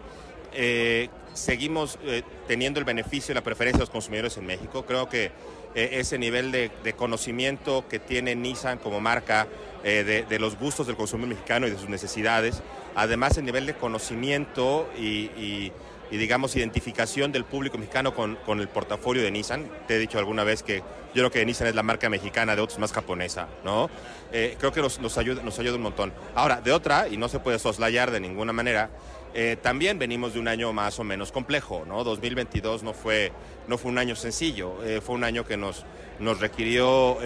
seguimos 1.33 1.99
teniendo 2.47 2.79
el 2.79 2.85
beneficio 2.85 3.31
y 3.31 3.35
la 3.35 3.43
preferencia 3.43 3.77
de 3.77 3.83
los 3.83 3.89
consumidores 3.89 4.37
en 4.37 4.45
México. 4.45 4.85
Creo 4.85 5.07
que 5.07 5.31
ese 5.75 6.17
nivel 6.17 6.51
de, 6.51 6.71
conocimiento 6.95 7.85
que 7.87 7.99
tiene 7.99 8.35
Nissan 8.35 8.79
como 8.79 8.99
marca 8.99 9.47
de, 9.83 10.37
los 10.39 10.57
gustos 10.57 10.87
del 10.87 10.95
consumidor 10.95 11.29
mexicano 11.29 11.67
y 11.67 11.71
de 11.71 11.77
sus 11.77 11.89
necesidades, 11.89 12.63
además 12.95 13.37
el 13.37 13.45
nivel 13.45 13.67
de 13.67 13.75
conocimiento 13.75 14.89
y 14.97 15.29
y 15.37 15.71
digamos 16.15 16.55
identificación 16.55 17.31
del 17.31 17.43
público 17.43 17.77
mexicano 17.77 18.13
con, 18.13 18.37
el 18.59 18.67
portafolio 18.69 19.23
de 19.23 19.31
Nissan. 19.31 19.69
Te 19.87 19.95
he 19.95 19.99
dicho 19.99 20.17
alguna 20.17 20.43
vez 20.43 20.63
que 20.63 20.77
yo 20.77 20.83
creo 21.13 21.31
que 21.31 21.45
Nissan 21.45 21.67
es 21.67 21.75
la 21.75 21.83
marca 21.83 22.09
mexicana, 22.09 22.55
de 22.55 22.61
otros 22.61 22.79
más 22.79 22.93
japonesa, 22.93 23.47
¿no? 23.65 23.89
Eh, 24.31 24.55
creo 24.57 24.71
que 24.71 24.81
nos, 24.81 25.17
ayuda, 25.17 25.43
nos 25.43 25.59
ayuda 25.59 25.75
un 25.75 25.81
montón. 25.81 26.13
Ahora, 26.35 26.61
de 26.61 26.71
otra, 26.71 27.07
y 27.09 27.17
no 27.17 27.27
se 27.27 27.39
puede 27.39 27.59
soslayar 27.59 28.11
de 28.11 28.19
ninguna 28.19 28.53
manera, 28.53 28.89
eh, 29.33 29.57
también 29.61 29.99
venimos 29.99 30.33
de 30.33 30.39
un 30.39 30.47
año 30.47 30.71
más 30.71 30.99
o 30.99 31.03
menos 31.03 31.31
complejo, 31.31 31.83
¿no? 31.85 32.03
2022 32.03 32.83
no 32.83 32.93
fue, 32.93 33.31
no 33.67 33.77
fue 33.77 33.91
un 33.91 33.97
año 33.97 34.15
sencillo, 34.15 34.83
eh, 34.83 35.01
fue 35.01 35.15
un 35.15 35.23
año 35.23 35.45
que 35.45 35.57
nos, 35.57 35.85
nos 36.19 36.39
requirió 36.39 37.17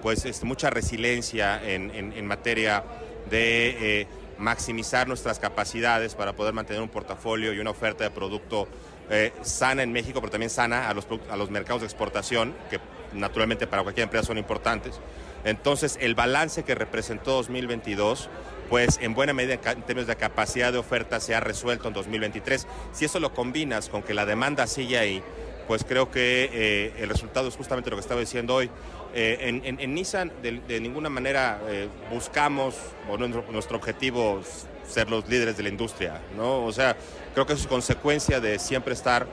pues 0.00 0.24
este, 0.24 0.44
mucha 0.46 0.68
resiliencia 0.68 1.62
en, 1.64 1.90
en 1.92 2.26
materia 2.26 2.82
de 3.30 4.06
maximizar 4.42 5.08
nuestras 5.08 5.38
capacidades 5.38 6.14
para 6.14 6.34
poder 6.34 6.52
mantener 6.52 6.82
un 6.82 6.88
portafolio 6.88 7.52
y 7.52 7.60
una 7.60 7.70
oferta 7.70 8.04
de 8.04 8.10
producto 8.10 8.68
eh, 9.08 9.32
sana 9.42 9.82
en 9.82 9.92
México, 9.92 10.20
pero 10.20 10.30
también 10.30 10.50
sana 10.50 10.88
a 10.88 10.94
los, 10.94 11.06
a 11.30 11.36
los 11.36 11.50
mercados 11.50 11.82
de 11.82 11.86
exportación, 11.86 12.54
que 12.68 12.80
naturalmente 13.12 13.66
para 13.66 13.82
cualquier 13.82 14.04
empresa 14.04 14.26
son 14.26 14.38
importantes. 14.38 15.00
Entonces, 15.44 15.98
el 16.00 16.14
balance 16.14 16.62
que 16.62 16.74
representó 16.74 17.32
2022, 17.32 18.28
pues 18.68 18.98
en 19.00 19.14
buena 19.14 19.32
medida 19.32 19.54
en 19.54 19.82
términos 19.82 20.06
de 20.06 20.16
capacidad 20.16 20.72
de 20.72 20.78
oferta 20.78 21.20
se 21.20 21.34
ha 21.34 21.40
resuelto 21.40 21.88
en 21.88 21.94
2023. 21.94 22.66
Si 22.92 23.04
eso 23.04 23.20
lo 23.20 23.34
combinas 23.34 23.88
con 23.88 24.02
que 24.02 24.14
la 24.14 24.24
demanda 24.24 24.66
sigue 24.66 24.98
ahí, 24.98 25.22
pues 25.66 25.84
creo 25.84 26.10
que 26.10 26.50
eh, 26.52 26.92
el 26.98 27.08
resultado 27.08 27.48
es 27.48 27.56
justamente 27.56 27.90
lo 27.90 27.96
que 27.96 28.00
estaba 28.00 28.20
diciendo 28.20 28.54
hoy. 28.54 28.70
Eh, 29.14 29.60
en, 29.62 29.94
Nissan 29.94 30.32
de, 30.42 30.80
ninguna 30.80 31.10
manera 31.10 31.60
eh, 31.68 31.88
buscamos, 32.10 32.74
o 33.10 33.18
nuestro, 33.18 33.76
objetivo 33.76 34.40
es 34.40 34.66
ser 34.90 35.10
los 35.10 35.28
líderes 35.28 35.56
de 35.56 35.62
la 35.62 35.68
industria, 35.68 36.20
¿no? 36.36 36.64
O 36.64 36.72
sea, 36.72 36.96
creo 37.34 37.46
que 37.46 37.52
es 37.52 37.66
consecuencia 37.66 38.40
de 38.40 38.58
siempre 38.58 38.94
estar 38.94 39.26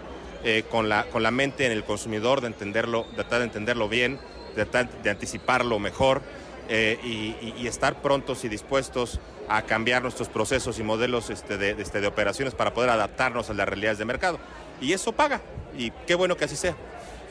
con, 0.69 0.87
la, 0.87 1.03
con 1.05 1.21
la 1.21 1.31
mente 1.31 1.65
en 1.65 1.73
el 1.73 1.83
consumidor, 1.83 2.39
de 2.39 2.47
entenderlo, 2.47 3.03
de 3.09 3.15
tratar 3.15 3.39
de 3.39 3.45
entenderlo 3.45 3.89
bien, 3.89 4.19
de, 4.55 4.65
de 5.03 5.09
anticiparlo 5.09 5.79
mejor 5.79 6.21
y, 6.69 7.67
estar 7.67 8.01
prontos 8.01 8.45
y 8.45 8.49
dispuestos 8.49 9.19
a 9.49 9.63
cambiar 9.63 10.01
nuestros 10.03 10.29
procesos 10.29 10.79
y 10.79 10.83
modelos 10.83 11.29
este, 11.29 11.57
de, 11.57 11.71
este, 11.81 11.99
de 11.99 12.07
operaciones 12.07 12.53
para 12.53 12.73
poder 12.73 12.91
adaptarnos 12.91 13.49
a 13.49 13.53
las 13.53 13.67
realidades 13.67 13.97
de 13.97 14.05
mercado. 14.05 14.39
Y 14.81 14.93
eso 14.93 15.11
paga, 15.11 15.41
y 15.77 15.91
qué 16.07 16.15
bueno 16.15 16.37
que 16.37 16.45
así 16.45 16.55
sea. 16.55 16.75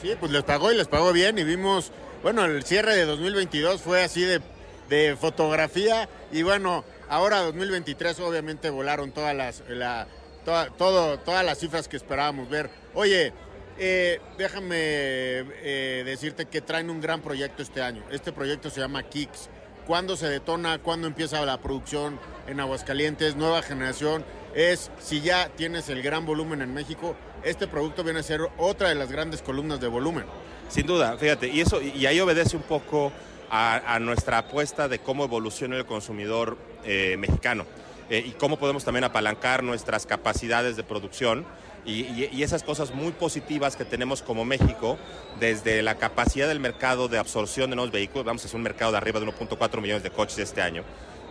Sí, 0.02 0.14
pues 0.19 0.31
les 0.31 0.45
pagó 0.45 0.71
y 0.71 0.76
les 0.76 0.87
pagó 0.87 1.12
bien 1.12 1.38
y 1.38 1.45
vimos, 1.45 1.93
bueno, 2.23 2.45
el 2.45 2.62
cierre 2.64 2.95
de 2.95 3.05
2022 3.05 3.81
fue 3.81 4.05
así 4.05 4.23
de, 4.23 4.40
de 4.88 5.17
fotografía 5.17 6.09
y 6.31 6.43
bueno, 6.43 6.85
ahora 7.09 7.40
2023 7.43 8.21
obviamente 8.21 8.71
volaron 8.71 9.11
todas 9.11 9.35
las, 9.35 9.62
la, 9.69 10.07
todo, 10.45 11.19
todas 11.19 11.45
las 11.45 11.59
cifras 11.59 11.88
que 11.88 11.97
esperábamos 11.97 12.49
ver. 12.49 12.71
Oye, 12.95 13.33
eh, 13.78 14.21
déjame 14.37 14.76
eh, 14.78 16.02
decirte 16.05 16.47
que 16.47 16.61
traen 16.61 16.90
un 16.90 17.00
gran 17.00 17.21
proyecto 17.21 17.62
este 17.62 17.83
año. 17.83 18.02
Este 18.11 18.33
proyecto 18.33 18.71
se 18.71 18.81
llama 18.81 19.02
Kicks. 19.02 19.50
¿Cuándo 19.87 20.17
se 20.17 20.28
detona? 20.28 20.78
¿Cuándo 20.78 21.07
empieza 21.07 21.45
la 21.47 21.61
producción 21.61 22.19
en 22.47 22.61
Aguascalientes? 22.61 23.37
Nueva 23.37 23.62
generación. 23.62 24.25
Es 24.55 24.90
si 25.00 25.21
ya 25.21 25.49
tienes 25.50 25.88
el 25.88 26.02
gran 26.02 26.26
volumen 26.26 26.61
en 26.61 26.75
México, 26.75 27.17
este 27.45 27.66
producto 27.66 28.04
viene 28.04 28.21
a 28.21 28.23
ser 28.23 28.40
otra 28.59 28.88
de 28.88 28.95
las 28.95 29.11
grandes 29.11 29.42
columnas 29.42 29.80
de 29.80 29.88
volumen. 29.88 30.25
Sin 30.68 30.87
duda, 30.87 31.16
fíjate, 31.16 31.49
y 31.49 31.61
eso 31.61 31.80
y 31.80 32.04
ahí 32.07 32.21
obedece 32.21 32.57
un 32.57 32.62
poco 32.62 33.12
a, 33.50 33.99
nuestra 34.00 34.38
apuesta 34.38 34.88
de 34.88 34.99
cómo 34.99 35.25
evoluciona 35.25 35.76
el 35.76 35.87
consumidor 35.87 36.59
eh, 36.85 37.16
mexicano 37.18 37.64
eh, 38.11 38.23
y 38.26 38.33
cómo 38.33 38.59
podemos 38.59 38.85
también 38.85 39.04
apalancar 39.04 39.62
nuestras 39.62 40.07
capacidades 40.07 40.76
de 40.76 40.85
producción 40.85 41.47
y, 41.87 42.42
esas 42.42 42.62
cosas 42.62 42.95
muy 42.95 43.12
positivas 43.12 43.75
que 43.75 43.87
tenemos 43.87 44.21
como 44.21 44.45
México, 44.45 44.99
desde 45.40 45.80
la 45.80 45.95
capacidad 45.95 46.47
del 46.47 46.61
mercado 46.61 47.09
de 47.09 47.16
absorción 47.16 47.71
de 47.71 47.76
nuevos 47.76 47.92
vehículos, 47.92 48.26
vamos 48.26 48.42
a 48.42 48.47
hacer 48.47 48.57
un 48.57 48.62
mercado 48.62 48.92
de 48.92 48.99
arriba 48.99 49.21
de 49.21 49.26
1.4 49.26 49.80
millones 49.80 50.02
de 50.02 50.11
coches 50.11 50.37
este 50.38 50.61
año, 50.61 50.83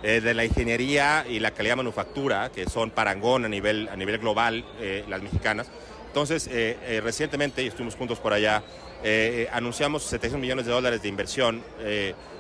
eh, 0.02 0.20
de 0.20 0.34
la 0.34 0.46
ingeniería 0.46 1.28
y 1.30 1.40
la 1.40 1.52
calidad 1.52 1.74
de 1.74 1.78
manufactura, 1.84 2.50
que 2.50 2.68
son 2.68 2.90
parangón 2.90 3.46
a 3.46 3.50
nivel, 3.50 3.88
a 3.90 3.96
nivel 3.96 4.18
global, 4.18 4.66
las 5.08 5.22
mexicanas, 5.22 5.68
entonces, 6.18 6.48
eh, 6.52 6.76
eh, 6.82 7.00
recientemente, 7.00 7.62
y 7.62 7.68
estuvimos 7.68 7.96
juntos 7.96 8.18
por 8.18 8.34
allá, 8.34 8.64
eh, 9.04 9.48
anunciamos 9.54 10.02
700 10.02 10.42
millones 10.42 10.66
de 10.66 10.72
dólares 10.72 11.04
de 11.04 11.10
inversión 11.10 11.62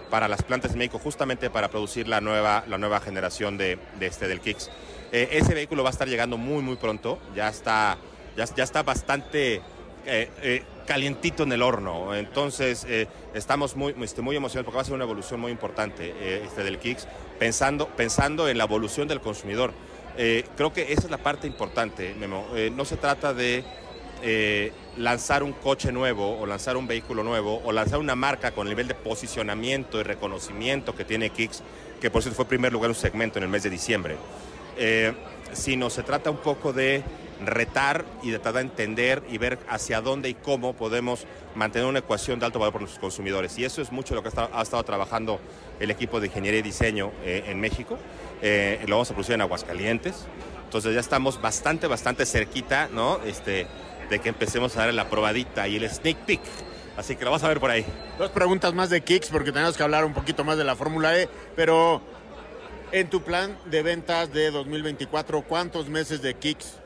para 0.09 0.27
las 0.27 0.41
plantas 0.41 0.71
de 0.71 0.79
México, 0.79 0.97
justamente 0.97 1.51
para 1.51 1.67
producir 1.67 2.07
la 2.07 2.19
nueva, 2.19 2.63
la 2.67 2.79
nueva 2.79 2.99
generación 2.99 3.55
de, 3.55 3.77
este, 3.99 4.27
del 4.27 4.39
Kicks. 4.39 4.71
ese 5.11 5.53
vehículo 5.53 5.83
va 5.83 5.89
a 5.89 5.91
estar 5.91 6.07
llegando 6.07 6.39
muy, 6.39 6.63
muy 6.63 6.75
pronto, 6.77 7.19
ya 7.35 7.49
está, 7.49 7.99
ya, 8.35 8.63
está 8.63 8.81
bastante 8.81 9.61
calientito 10.87 11.43
en 11.43 11.51
el 11.51 11.61
horno. 11.61 12.15
Entonces, 12.15 12.87
estamos 13.35 13.75
muy, 13.75 13.93
este, 14.01 14.23
muy 14.23 14.35
emocionados 14.35 14.65
porque 14.65 14.77
va 14.77 14.81
a 14.81 14.85
ser 14.85 14.95
una 14.95 15.03
evolución 15.03 15.39
muy 15.39 15.51
importante 15.51 16.43
este 16.43 16.63
del 16.63 16.79
Kicks, 16.79 17.07
pensando, 17.37 17.89
pensando 17.89 18.49
en 18.49 18.57
la 18.57 18.63
evolución 18.63 19.07
del 19.07 19.21
consumidor. 19.21 19.71
Eh, 20.17 20.45
creo 20.55 20.73
que 20.73 20.91
esa 20.91 21.01
es 21.01 21.11
la 21.11 21.19
parte 21.19 21.45
importante, 21.45 22.15
Memo. 22.15 22.47
Eh, 22.55 22.71
no 22.75 22.85
se 22.85 22.97
trata 22.97 23.35
de 23.35 23.63
eh, 24.23 24.71
lanzar 24.97 25.43
un 25.43 25.53
coche 25.53 25.91
nuevo 25.91 26.39
o 26.39 26.45
lanzar 26.47 26.75
un 26.75 26.87
vehículo 26.87 27.23
nuevo 27.23 27.61
o 27.63 27.71
lanzar 27.71 27.99
una 27.99 28.15
marca 28.15 28.51
con 28.51 28.65
el 28.65 28.71
nivel 28.71 28.87
de 28.87 28.95
posicionamiento 28.95 29.99
y 29.99 30.03
reconocimiento 30.03 30.95
que 30.95 31.05
tiene 31.05 31.29
Kicks, 31.29 31.61
que 32.01 32.09
por 32.09 32.23
cierto 32.23 32.35
fue 32.35 32.45
primer 32.45 32.73
lugar 32.73 32.87
en 32.89 32.95
un 32.95 33.01
segmento 33.01 33.37
en 33.37 33.43
el 33.43 33.49
mes 33.49 33.61
de 33.61 33.69
diciembre, 33.69 34.17
sino 35.53 35.89
se 35.91 36.01
trata 36.01 36.31
un 36.31 36.37
poco 36.37 36.73
de 36.73 37.03
retar 37.45 38.05
y 38.23 38.31
tratar 38.31 38.55
de 38.55 38.61
entender 38.61 39.23
y 39.29 39.37
ver 39.37 39.59
hacia 39.69 40.01
dónde 40.01 40.29
y 40.29 40.33
cómo 40.33 40.73
podemos 40.73 41.25
mantener 41.55 41.87
una 41.87 41.99
ecuación 41.99 42.39
de 42.39 42.45
alto 42.45 42.59
valor 42.59 42.73
para 42.73 42.81
nuestros 42.83 43.01
consumidores. 43.01 43.57
Y 43.57 43.65
eso 43.65 43.81
es 43.81 43.91
mucho 43.91 44.15
lo 44.15 44.23
que 44.23 44.29
ha 44.29 44.61
estado, 44.61 44.83
trabajando 44.83 45.39
el 45.79 45.91
equipo 45.91 46.19
de 46.19 46.27
ingeniería 46.27 46.59
y 46.59 46.63
diseño 46.63 47.11
eh, 47.23 47.45
en 47.47 47.59
México. 47.59 47.97
Eh, 48.41 48.83
lo 48.87 48.95
vamos 48.95 49.09
a 49.11 49.13
producir 49.13 49.35
en 49.35 49.41
Aguascalientes. 49.41 50.25
Entonces 50.65 50.93
ya 50.93 50.99
estamos 50.99 51.41
bastante, 51.41 51.87
bastante 51.87 52.25
cerquita, 52.25 52.89
¿no? 52.91 53.21
Este, 53.23 53.67
de 54.09 54.19
que 54.19 54.29
empecemos 54.29 54.75
a 54.75 54.85
dar 54.85 54.93
la 54.93 55.09
probadita 55.09 55.67
y 55.67 55.77
el 55.77 55.89
sneak 55.89 56.17
peek. 56.17 56.41
Así 56.97 57.15
que 57.15 57.23
lo 57.23 57.31
vas 57.31 57.43
a 57.43 57.47
ver 57.47 57.59
por 57.59 57.69
ahí. 57.69 57.85
Dos 58.17 58.31
preguntas 58.31 58.73
más 58.73 58.89
de 58.89 59.01
Kicks 59.01 59.29
porque 59.29 59.51
tenemos 59.51 59.77
que 59.77 59.83
hablar 59.83 60.03
un 60.03 60.13
poquito 60.13 60.43
más 60.43 60.57
de 60.57 60.63
la 60.63 60.75
Fórmula 60.75 61.17
E, 61.17 61.29
pero 61.55 62.01
en 62.91 63.09
tu 63.09 63.21
plan 63.21 63.57
de 63.65 63.83
ventas 63.83 64.31
de 64.33 64.51
2024, 64.51 65.41
¿cuántos 65.43 65.89
meses 65.89 66.21
de 66.21 66.35
kicks 66.35 66.79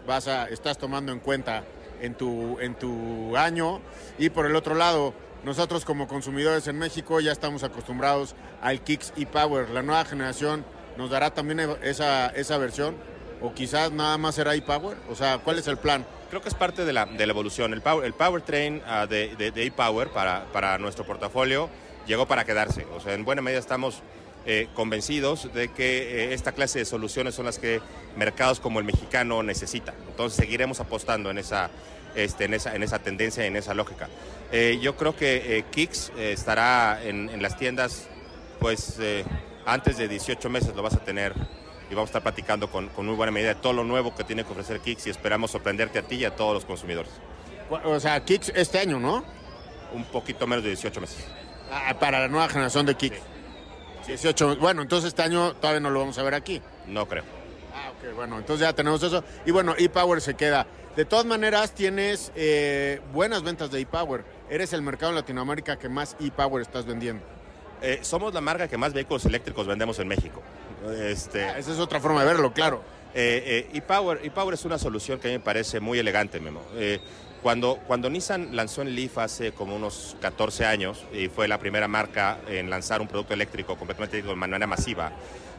estás 0.50 0.78
tomando 0.78 1.12
en 1.12 1.20
cuenta 1.20 1.64
en 2.02 2.16
tu, 2.16 2.60
en 2.60 2.76
tu 2.76 3.38
año? 3.38 3.82
Y 4.18 4.30
por 4.30 4.46
el 4.46 4.56
otro 4.56 4.76
lado, 4.76 5.14
nosotros 5.44 5.86
como 5.86 6.08
consumidores 6.08 6.68
en 6.68 6.78
México 6.78 7.20
ya 7.20 7.32
estamos 7.32 7.64
acostumbrados 7.64 8.36
al 8.62 8.82
Kicks 8.82 9.14
e-Power. 9.18 9.70
La 9.70 9.82
nueva 9.82 10.06
generación 10.06 10.66
nos 10.98 11.10
dará 11.10 11.32
también 11.32 11.60
esa, 11.84 12.28
esa 12.28 12.58
versión 12.58 12.96
o 13.42 13.54
quizás 13.54 13.92
nada 13.92 14.18
más 14.18 14.36
será 14.36 14.56
e-Power. 14.56 14.98
O 15.10 15.16
sea, 15.16 15.40
¿cuál 15.40 15.58
es 15.60 15.68
el 15.68 15.78
plan? 15.78 16.06
Creo 16.30 16.42
que 16.42 16.50
es 16.50 16.56
parte 16.56 16.86
de 16.86 16.94
la, 16.94 17.06
de 17.06 17.26
la 17.26 17.32
evolución. 17.32 17.74
El, 17.74 17.82
power, 17.82 18.06
el 18.06 18.14
powertrain 18.14 18.78
uh, 18.78 19.08
de, 19.08 19.36
de, 19.36 19.66
e-Power 19.66 20.10
para, 20.10 20.46
para 20.54 20.78
nuestro 20.78 21.06
portafolio 21.06 21.70
llegó 22.08 22.28
para 22.28 22.46
quedarse. 22.46 22.86
O 22.96 23.00
sea, 23.00 23.14
en 23.14 23.26
buena 23.26 23.42
medida 23.42 23.60
estamos 23.60 24.02
eh, 24.46 24.68
convencidos 24.74 25.54
de 25.54 25.70
que 25.70 26.32
eh, 26.32 26.34
esta 26.34 26.52
clase 26.52 26.80
de 26.80 26.86
soluciones 26.86 27.36
son 27.36 27.46
las 27.46 27.60
que 27.60 27.80
mercados 28.16 28.60
como 28.60 28.80
el 28.80 28.86
mexicano 28.86 29.44
necesitan. 29.44 29.96
Entonces 30.08 30.38
seguiremos 30.38 30.80
apostando 30.80 31.30
en 31.30 31.38
esa, 31.38 31.70
este, 32.16 32.46
en 32.46 32.56
esa, 32.56 32.76
en 32.76 32.84
esa 32.84 33.00
tendencia, 33.00 33.46
en 33.46 33.56
esa 33.56 33.74
lógica. 33.74 34.10
Eh, 34.52 34.80
yo 34.82 34.96
creo 34.98 35.16
que 35.16 35.58
eh, 35.58 35.66
Kicks 35.70 36.12
estará 36.18 37.02
en, 37.04 37.30
en, 37.30 37.42
las 37.42 37.58
tiendas, 37.58 38.08
pues 38.60 38.98
antes 39.66 39.98
de 39.98 40.08
18 40.08 40.50
meses 40.50 40.76
lo 40.76 40.82
vas 40.82 40.96
a 40.96 41.04
tener 41.04 41.34
y 41.92 41.94
vamos 41.94 42.10
a 42.10 42.12
estar 42.12 42.24
platicando 42.24 42.72
con, 42.72 42.88
con, 42.90 43.06
muy 43.06 43.16
buena 43.16 43.32
medida 43.32 43.50
de 43.50 43.56
todo 43.56 43.74
lo 43.74 43.84
nuevo 43.84 44.16
que 44.16 44.24
tiene 44.24 44.44
que 44.44 44.52
ofrecer 44.52 44.80
Kicks 44.80 45.08
y 45.08 45.10
esperamos 45.10 45.52
sorprenderte 45.52 46.00
a 46.00 46.04
ti 46.04 46.16
y 46.16 46.26
a 46.26 46.36
todos 46.36 46.54
los 46.54 46.66
consumidores. 46.66 47.12
O 47.70 48.00
sea, 48.00 48.24
Kicks 48.24 48.52
este 48.56 48.80
año, 48.80 49.00
¿no? 49.00 49.24
Un 49.94 50.06
poquito 50.06 50.48
menos 50.48 50.64
de 50.64 50.70
18 50.72 51.02
meses. 51.02 51.26
Ah, 51.72 51.94
para 52.00 52.20
la 52.20 52.28
nueva 52.28 52.50
generación 52.50 52.86
de 52.86 52.96
Kicks. 52.96 53.18
Sí. 53.18 53.24
18, 54.08 54.58
bueno, 54.58 54.82
entonces 54.82 55.10
este 55.10 55.22
año 55.22 55.54
todavía 55.56 55.80
no 55.80 55.90
lo 55.90 56.00
vamos 56.00 56.18
a 56.18 56.24
ver 56.24 56.34
aquí. 56.34 56.62
No 56.88 57.08
creo. 57.08 57.24
Ah, 57.74 57.92
ok, 57.92 58.16
bueno, 58.16 58.38
entonces 58.38 58.66
ya 58.68 58.74
tenemos 58.74 59.02
eso. 59.04 59.24
Y 59.46 59.52
bueno, 59.52 59.76
ePower 59.78 60.22
se 60.22 60.36
queda. 60.36 60.66
De 60.96 61.06
todas 61.06 61.26
maneras, 61.26 61.74
tienes 61.74 62.32
eh, 62.36 63.00
buenas 63.14 63.44
ventas 63.44 63.72
de 63.72 63.80
ePower. 63.80 64.26
Eres 64.50 64.74
el 64.74 64.82
mercado 64.82 65.12
en 65.12 65.16
Latinoamérica 65.16 65.80
que 65.80 65.88
más 65.88 66.18
ePower 66.20 66.62
estás 66.62 66.86
vendiendo. 66.86 67.24
Eh, 67.82 68.00
somos 68.02 68.34
la 68.34 68.42
marca 68.42 68.68
que 68.68 68.78
más 68.78 68.94
vehículos 68.94 69.26
eléctricos 69.26 69.66
vendemos 69.66 69.98
en 70.00 70.08
México. 70.08 70.42
Este, 71.00 71.46
ah, 71.46 71.58
esa 71.58 71.72
es 71.72 71.80
otra 71.80 72.00
forma 72.00 72.22
de 72.22 72.28
verlo, 72.28 72.54
claro. 72.54 72.82
Eh, 73.14 73.68
eh, 73.74 73.78
ePower, 73.78 74.20
ePower 74.24 74.54
es 74.54 74.64
una 74.66 74.78
solución 74.78 75.20
que 75.20 75.28
a 75.28 75.32
mí 75.32 75.38
me 75.38 75.44
parece 75.44 75.80
muy 75.80 76.00
elegante, 76.00 76.40
Memo. 76.40 76.62
Eh, 76.76 77.00
cuando, 77.42 78.10
Nissan 78.10 78.56
lanzó 78.56 78.84
el 78.84 78.96
Leaf 78.96 79.18
hace 79.18 79.52
como 79.52 79.76
unos 79.76 80.16
14 80.22 80.66
años 80.66 81.04
y 81.14 81.28
fue 81.28 81.48
la 81.48 81.58
primera 81.58 81.88
marca 81.88 82.40
en 82.48 82.70
lanzar 82.70 83.02
un 83.02 83.08
producto 83.08 83.34
eléctrico 83.34 83.76
completamente 83.78 84.22
de 84.22 84.36
manera 84.36 84.68
masiva, 84.68 85.12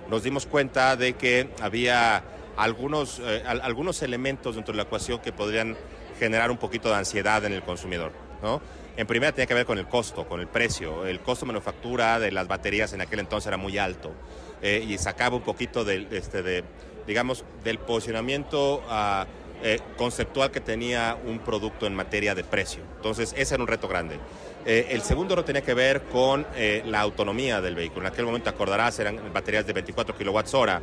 nos 0.08 0.22
dimos 0.22 0.46
cuenta 0.46 0.96
de 0.96 1.14
que 1.14 1.48
había 1.60 2.22
algunos, 2.56 3.20
eh, 3.20 3.42
algunos 3.46 4.02
elementos 4.02 4.54
dentro 4.54 4.72
de 4.72 4.76
la 4.76 4.82
ecuación 4.84 5.18
que 5.20 5.32
podrían 5.32 5.76
generar 6.18 6.50
un 6.50 6.58
poquito 6.58 6.88
de 6.88 6.96
ansiedad 6.96 7.44
en 7.44 7.52
el 7.52 7.62
consumidor. 7.62 8.12
¿no? 8.42 8.60
En 8.96 9.06
primera 9.06 9.32
tiene 9.32 9.46
que 9.46 9.54
ver 9.54 9.66
con 9.66 9.78
el 9.78 9.86
costo, 9.86 10.28
con 10.28 10.40
el 10.40 10.48
precio. 10.48 11.06
El 11.06 11.20
costo 11.20 11.46
de 11.46 11.52
manufactura 11.52 12.18
de 12.18 12.30
las 12.30 12.46
baterías 12.46 12.92
en 12.92 13.00
aquel 13.00 13.20
entonces 13.20 13.48
era 13.48 13.56
muy 13.56 13.78
alto 13.78 14.12
eh, 14.60 14.84
y 14.86 14.98
sacaba 14.98 15.36
un 15.36 15.42
poquito 15.42 15.84
de, 15.84 16.06
este, 16.12 16.42
de 16.42 16.62
digamos, 17.06 17.44
del 17.64 17.78
posicionamiento 17.78 18.82
uh, 18.86 19.24
eh, 19.62 19.80
conceptual 19.96 20.50
que 20.50 20.60
tenía 20.60 21.16
un 21.24 21.38
producto 21.38 21.86
en 21.86 21.94
materia 21.94 22.34
de 22.34 22.44
precio. 22.44 22.82
Entonces, 22.96 23.34
ese 23.36 23.54
era 23.54 23.62
un 23.62 23.68
reto 23.68 23.88
grande. 23.88 24.18
Eh, 24.64 24.88
el 24.90 25.02
segundo 25.02 25.34
reto 25.34 25.46
tenía 25.46 25.62
que 25.62 25.74
ver 25.74 26.02
con 26.02 26.46
eh, 26.54 26.82
la 26.86 27.00
autonomía 27.00 27.60
del 27.60 27.74
vehículo. 27.74 28.06
En 28.06 28.12
aquel 28.12 28.24
momento, 28.24 28.50
acordarás, 28.50 28.98
eran 28.98 29.32
baterías 29.32 29.66
de 29.66 29.72
24 29.72 30.16
kilowatts 30.16 30.54
hora 30.54 30.82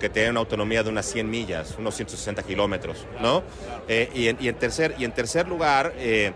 que 0.00 0.08
tenían 0.08 0.32
una 0.32 0.40
autonomía 0.40 0.82
de 0.82 0.88
unas 0.88 1.06
100 1.06 1.30
millas, 1.30 1.76
unos 1.78 1.94
160 1.94 2.42
kilómetros, 2.42 3.06
¿no? 3.20 3.44
Eh, 3.86 4.10
y, 4.14 4.28
en, 4.28 4.38
y, 4.40 4.48
en, 4.48 4.56
tercer, 4.56 4.96
y 4.98 5.04
en 5.04 5.12
tercer 5.12 5.46
lugar, 5.46 5.92
eh, 5.98 6.32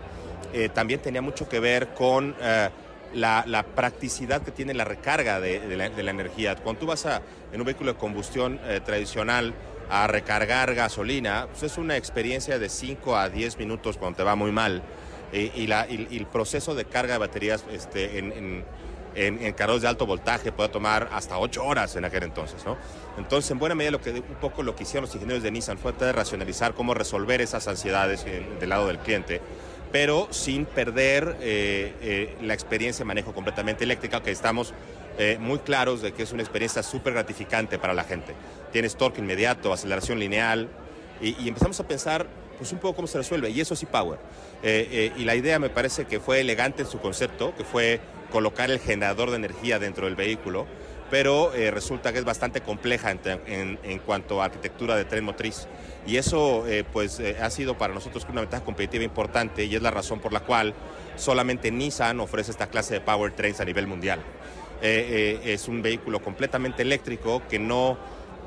eh, 0.53 0.69
también 0.69 1.01
tenía 1.01 1.21
mucho 1.21 1.49
que 1.49 1.59
ver 1.59 1.89
con 1.89 2.35
la, 3.13 3.43
la, 3.47 3.63
practicidad 3.63 4.41
que 4.41 4.51
tiene 4.51 4.73
la 4.73 4.83
recarga 4.83 5.39
de, 5.39 5.59
de, 5.61 5.75
la, 5.75 5.89
de, 5.89 6.03
la, 6.03 6.11
energía. 6.11 6.55
Cuando 6.55 6.81
tú 6.81 6.85
vas 6.85 7.05
a, 7.05 7.21
en 7.51 7.59
un 7.59 7.65
vehículo 7.65 7.93
de 7.93 7.99
combustión 7.99 8.59
tradicional 8.85 9.53
a 9.89 10.07
recargar 10.07 10.73
gasolina, 10.73 11.47
pues 11.51 11.63
es 11.63 11.77
una 11.77 11.97
experiencia 11.97 12.59
de 12.59 12.69
5 12.69 13.15
a 13.15 13.29
10 13.29 13.57
minutos 13.57 13.97
cuando 13.97 14.17
te 14.17 14.23
va 14.23 14.35
muy 14.35 14.51
mal. 14.51 14.83
y, 15.31 15.67
la, 15.67 15.83
el 15.83 16.25
proceso 16.31 16.75
de 16.75 16.85
carga 16.85 17.13
de 17.13 17.19
baterías 17.19 17.65
este, 17.71 18.19
en, 18.19 18.63
en 19.15 19.53
carros 19.53 19.81
de 19.81 19.87
alto 19.87 20.05
voltaje 20.05 20.51
puede 20.51 20.69
tomar 20.69 21.09
hasta 21.11 21.37
8 21.37 21.63
horas 21.63 21.95
en 21.95 22.05
aquel 22.05 22.23
entonces, 22.23 22.63
¿no? 22.65 22.77
Entonces, 23.17 23.49
en 23.51 23.59
buena 23.59 23.75
medida, 23.75 23.91
lo 23.91 24.01
que, 24.01 24.11
un 24.11 24.21
poco 24.41 24.61
lo 24.61 24.75
que 24.75 24.83
hicieron 24.83 25.05
los 25.05 25.15
ingenieros 25.15 25.41
de 25.41 25.51
Nissan 25.51 25.77
fue 25.77 25.91
tratar 25.93 26.07
de 26.07 26.13
racionalizar 26.13 26.73
cómo 26.73 26.93
resolver 26.93 27.41
esas 27.41 27.67
ansiedades 27.67 28.25
del 28.25 28.69
lado 28.69 28.87
del 28.87 28.99
cliente, 28.99 29.41
pero 29.91 30.27
sin 30.31 30.65
perder 30.65 31.37
eh, 31.39 31.93
eh, 32.01 32.35
la 32.41 32.53
experiencia 32.53 33.03
de 33.03 33.07
manejo 33.07 33.33
completamente 33.33 33.85
eléctrica, 33.85 34.21
que 34.21 34.31
estamos 34.31 34.73
eh, 35.17 35.37
muy 35.39 35.59
claros 35.59 36.01
de 36.01 36.13
que 36.13 36.23
es 36.23 36.31
una 36.31 36.41
experiencia 36.41 36.83
súper 36.83 37.13
gratificante 37.13 37.79
para 37.79 37.93
la 37.93 38.03
gente. 38.03 38.33
Tienes 38.71 38.95
torque 38.95 39.21
inmediato, 39.21 39.71
aceleración 39.71 40.19
lineal, 40.19 40.69
y, 41.21 41.47
empezamos 41.47 41.79
a 41.79 41.87
pensar 41.87 42.27
pues 42.57 42.71
un 42.71 42.79
poco 42.79 42.97
cómo 42.97 43.07
se 43.07 43.17
resuelve, 43.17 43.49
y 43.49 43.59
eso 43.59 43.75
sí 43.75 43.85
Power. 43.85 44.19
Eh, 44.63 44.87
eh, 44.91 45.11
y 45.17 45.25
la 45.25 45.35
idea 45.35 45.59
me 45.59 45.69
parece 45.69 46.05
que 46.05 46.19
fue 46.19 46.39
elegante 46.39 46.83
en 46.83 46.87
su 46.87 46.99
concepto, 46.99 47.53
que 47.55 47.63
fue 47.63 47.99
colocar 48.31 48.71
el 48.71 48.79
generador 48.79 49.29
de 49.29 49.37
energía 49.37 49.77
dentro 49.77 50.05
del 50.05 50.15
vehículo, 50.15 50.65
pero 51.11 51.53
eh, 51.53 51.69
resulta 51.69 52.13
que 52.13 52.19
es 52.19 52.25
bastante 52.25 52.61
compleja 52.61 53.11
en, 53.11 53.79
en, 53.83 53.99
cuanto 53.99 54.41
a 54.41 54.45
arquitectura 54.45 54.95
de 54.95 55.05
tren 55.05 55.23
motriz. 55.23 55.67
Y 56.07 56.17
eso 56.17 56.65
pues 56.93 57.19
ha 57.19 57.49
sido 57.49 57.77
para 57.77 57.93
nosotros 57.93 58.25
una 58.29 58.41
ventaja 58.41 58.63
competitiva 58.63 59.03
importante 59.03 59.65
y 59.65 59.75
es 59.75 59.81
la 59.81 59.89
razón 59.89 60.19
por 60.19 60.33
la 60.33 60.41
cual 60.41 60.75
solamente 61.15 61.71
Nissan 61.71 62.19
ofrece 62.19 62.51
esta 62.51 62.67
clase 62.67 62.95
de 62.95 63.01
powertrains 63.01 63.59
a 63.59 63.65
nivel 63.65 63.87
mundial. 63.87 64.19
Es 64.81 65.67
un 65.67 65.81
vehículo 65.81 66.21
completamente 66.21 66.81
eléctrico 66.81 67.41
que 67.49 67.59
no 67.59 67.97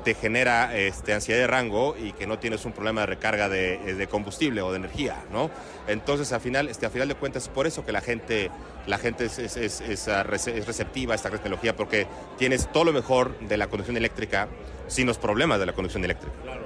te 0.03 0.13
genera 0.13 0.75
este, 0.77 1.13
ansiedad 1.13 1.39
de 1.39 1.47
rango 1.47 1.95
y 1.97 2.13
que 2.13 2.25
no 2.25 2.39
tienes 2.39 2.65
un 2.65 2.71
problema 2.71 3.01
de 3.01 3.07
recarga 3.07 3.49
de, 3.49 3.77
de 3.95 4.07
combustible 4.07 4.61
o 4.61 4.71
de 4.71 4.77
energía, 4.77 5.23
¿no? 5.31 5.49
Entonces, 5.87 6.31
al 6.31 6.41
final, 6.41 6.67
este, 6.69 6.85
a 6.85 6.89
final 6.89 7.07
de 7.07 7.15
cuentas, 7.15 7.43
es 7.43 7.49
por 7.49 7.67
eso 7.67 7.85
que 7.85 7.91
la 7.91 8.01
gente, 8.01 8.49
la 8.87 8.97
gente 8.97 9.25
es, 9.25 9.39
es, 9.39 9.57
es, 9.57 9.81
es, 9.81 10.07
receptiva 10.65 11.13
a 11.13 11.15
esta 11.15 11.29
tecnología, 11.29 11.75
porque 11.75 12.07
tienes 12.37 12.71
todo 12.71 12.85
lo 12.85 12.93
mejor 12.93 13.37
de 13.39 13.57
la 13.57 13.67
conducción 13.67 13.97
eléctrica 13.97 14.47
sin 14.87 15.07
los 15.07 15.17
problemas 15.17 15.59
de 15.59 15.65
la 15.65 15.73
conducción 15.73 16.03
eléctrica. 16.05 16.33
Claro. 16.43 16.61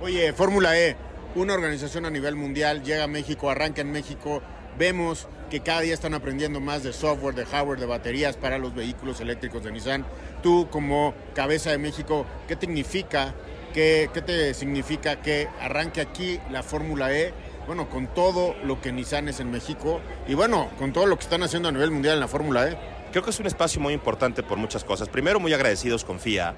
Oye, 0.00 0.32
Fórmula 0.32 0.78
E, 0.78 0.96
una 1.34 1.54
organización 1.54 2.04
a 2.04 2.10
nivel 2.10 2.36
mundial, 2.36 2.82
llega 2.82 3.04
a 3.04 3.08
México, 3.08 3.50
arranca 3.50 3.80
en 3.80 3.90
México, 3.90 4.42
vemos 4.78 5.28
que 5.50 5.60
cada 5.60 5.80
día 5.80 5.94
están 5.94 6.14
aprendiendo 6.14 6.60
más 6.60 6.82
de 6.82 6.92
software, 6.92 7.34
de 7.34 7.46
hardware, 7.46 7.78
de 7.78 7.86
baterías 7.86 8.36
para 8.36 8.58
los 8.58 8.74
vehículos 8.74 9.20
eléctricos 9.20 9.64
de 9.64 9.72
Nissan. 9.72 10.04
Tú 10.42 10.68
como 10.70 11.14
cabeza 11.34 11.70
de 11.70 11.78
México, 11.78 12.26
¿qué 12.48 12.56
significa, 12.56 13.34
qué, 13.72 14.10
te 14.26 14.54
significa 14.54 15.22
que 15.22 15.48
arranque 15.60 16.00
aquí 16.00 16.40
la 16.50 16.62
Fórmula 16.62 17.12
E? 17.12 17.32
Bueno, 17.66 17.88
con 17.88 18.06
todo 18.14 18.54
lo 18.64 18.80
que 18.80 18.92
Nissan 18.92 19.28
es 19.28 19.40
en 19.40 19.50
México 19.50 20.00
y 20.28 20.34
bueno, 20.34 20.70
con 20.78 20.92
todo 20.92 21.06
lo 21.06 21.16
que 21.16 21.24
están 21.24 21.42
haciendo 21.42 21.68
a 21.68 21.72
nivel 21.72 21.90
mundial 21.90 22.14
en 22.14 22.20
la 22.20 22.28
Fórmula 22.28 22.68
E. 22.68 22.78
Creo 23.10 23.24
que 23.24 23.30
es 23.30 23.40
un 23.40 23.46
espacio 23.46 23.80
muy 23.80 23.94
importante 23.94 24.42
por 24.42 24.58
muchas 24.58 24.84
cosas. 24.84 25.08
Primero, 25.08 25.40
muy 25.40 25.52
agradecidos 25.52 26.04
con 26.04 26.20
FIA. 26.20 26.54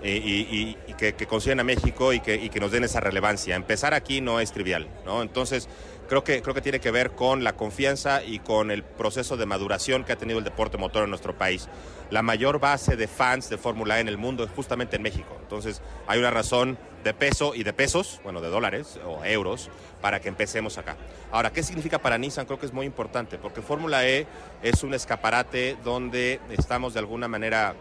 Eh, 0.00 0.76
y, 0.86 0.94
que, 0.94 1.14
que 1.14 1.52
a 1.52 1.64
México 1.64 2.12
y 2.12 2.20
que, 2.20 2.36
y 2.36 2.50
que 2.50 2.60
nos 2.60 2.70
den 2.70 2.84
esa 2.84 3.00
relevancia. 3.00 3.56
Empezar 3.56 3.94
aquí 3.94 4.20
no 4.20 4.38
es 4.38 4.52
trivial, 4.52 4.88
¿no? 5.04 5.22
Entonces, 5.22 5.68
creo 6.08 6.24
que, 6.24 6.42
creo 6.42 6.54
que 6.54 6.60
tiene 6.60 6.80
que 6.80 6.90
ver 6.90 7.12
con 7.12 7.44
la 7.44 7.54
confianza 7.54 8.24
y 8.24 8.38
con 8.40 8.70
el 8.70 8.82
proceso 8.82 9.36
de 9.36 9.46
maduración 9.46 10.04
que 10.04 10.12
ha 10.12 10.16
tenido 10.16 10.38
el 10.38 10.44
deporte 10.44 10.78
motor 10.78 11.04
en 11.04 11.10
nuestro 11.10 11.36
país. 11.36 11.68
La 12.10 12.22
mayor 12.22 12.58
base 12.58 12.96
de 12.96 13.06
fans 13.06 13.50
de 13.50 13.58
Fórmula 13.58 13.98
E 13.98 14.00
en 14.00 14.08
el 14.08 14.16
mundo 14.16 14.42
es 14.42 14.50
justamente 14.50 14.96
en 14.96 15.02
México. 15.02 15.36
Entonces, 15.40 15.82
hay 16.06 16.18
una 16.18 16.30
razón 16.30 16.78
de 17.04 17.14
peso 17.14 17.54
y 17.54 17.62
de 17.62 17.72
pesos, 17.72 18.20
bueno, 18.24 18.40
de 18.40 18.48
dólares 18.48 18.98
o 19.06 19.24
euros, 19.24 19.70
para 20.00 20.20
que 20.20 20.28
empecemos 20.28 20.78
acá. 20.78 20.96
Ahora, 21.30 21.52
¿qué 21.52 21.62
significa 21.62 21.98
para 21.98 22.18
Nissan? 22.18 22.46
Creo 22.46 22.58
que 22.58 22.66
es 22.66 22.72
muy 22.72 22.86
importante, 22.86 23.38
porque 23.38 23.60
Fórmula 23.60 24.06
E 24.06 24.26
es 24.62 24.82
un 24.82 24.94
escaparate 24.94 25.76
donde 25.84 26.40
estamos 26.50 26.94
de 26.94 27.00
alguna 27.00 27.28
manera 27.28 27.74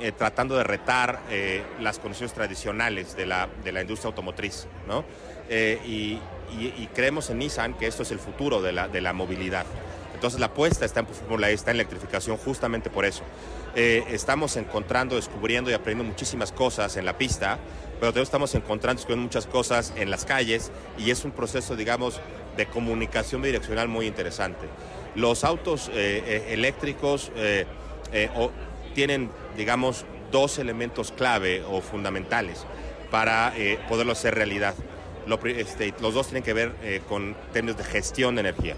eh, 0.00 0.12
tratando 0.12 0.56
de 0.56 0.64
retar 0.64 1.20
eh, 1.30 1.62
las 1.80 1.98
condiciones 1.98 2.32
tradicionales 2.32 3.16
de 3.16 3.26
la, 3.26 3.48
de 3.62 3.70
la 3.70 3.80
industria 3.80 4.08
automotriz, 4.08 4.66
¿no? 4.88 5.04
Eh, 5.48 5.78
y, 5.86 6.18
y, 6.54 6.88
creemos 6.94 7.30
en 7.30 7.38
Nissan 7.38 7.74
que 7.74 7.86
esto 7.86 8.02
es 8.02 8.10
el 8.10 8.18
futuro 8.18 8.62
de 8.62 8.72
la, 8.72 8.88
de 8.88 9.00
la 9.00 9.12
movilidad. 9.12 9.66
Entonces 10.14 10.40
la 10.40 10.46
apuesta 10.46 10.84
está 10.84 11.00
en 11.00 11.06
Fórmula 11.06 11.50
E, 11.50 11.52
está 11.52 11.70
en 11.70 11.76
electrificación 11.76 12.36
justamente 12.36 12.90
por 12.90 13.04
eso. 13.04 13.22
Eh, 13.74 14.04
estamos 14.08 14.56
encontrando, 14.56 15.16
descubriendo 15.16 15.70
y 15.70 15.74
aprendiendo 15.74 16.10
muchísimas 16.10 16.52
cosas 16.52 16.96
en 16.96 17.04
la 17.04 17.18
pista, 17.18 17.58
pero 18.00 18.12
también 18.12 18.22
estamos 18.22 18.54
encontrando, 18.54 19.00
descubriendo 19.00 19.24
muchas 19.24 19.46
cosas 19.46 19.92
en 19.96 20.10
las 20.10 20.24
calles 20.24 20.70
y 20.96 21.10
es 21.10 21.24
un 21.24 21.32
proceso, 21.32 21.76
digamos, 21.76 22.20
de 22.56 22.66
comunicación 22.66 23.42
bidireccional 23.42 23.88
muy 23.88 24.06
interesante. 24.06 24.66
Los 25.14 25.44
autos 25.44 25.90
eh, 25.92 26.46
eléctricos 26.50 27.30
o, 28.36 28.50
tienen, 28.94 29.30
digamos, 29.56 30.06
dos 30.30 30.58
elementos 30.58 31.12
clave 31.12 31.62
o 31.68 31.80
fundamentales 31.80 32.64
para 33.10 33.52
eh, 33.56 33.78
poderlo 33.88 34.12
hacer 34.12 34.34
realidad. 34.34 34.74
Este, 35.26 35.94
los 36.00 36.14
dos 36.14 36.26
tienen 36.26 36.42
que 36.42 36.52
ver 36.52 36.72
eh, 36.82 37.00
con 37.08 37.34
términos 37.52 37.76
de 37.76 37.84
gestión 37.84 38.34
de 38.34 38.40
energía. 38.40 38.76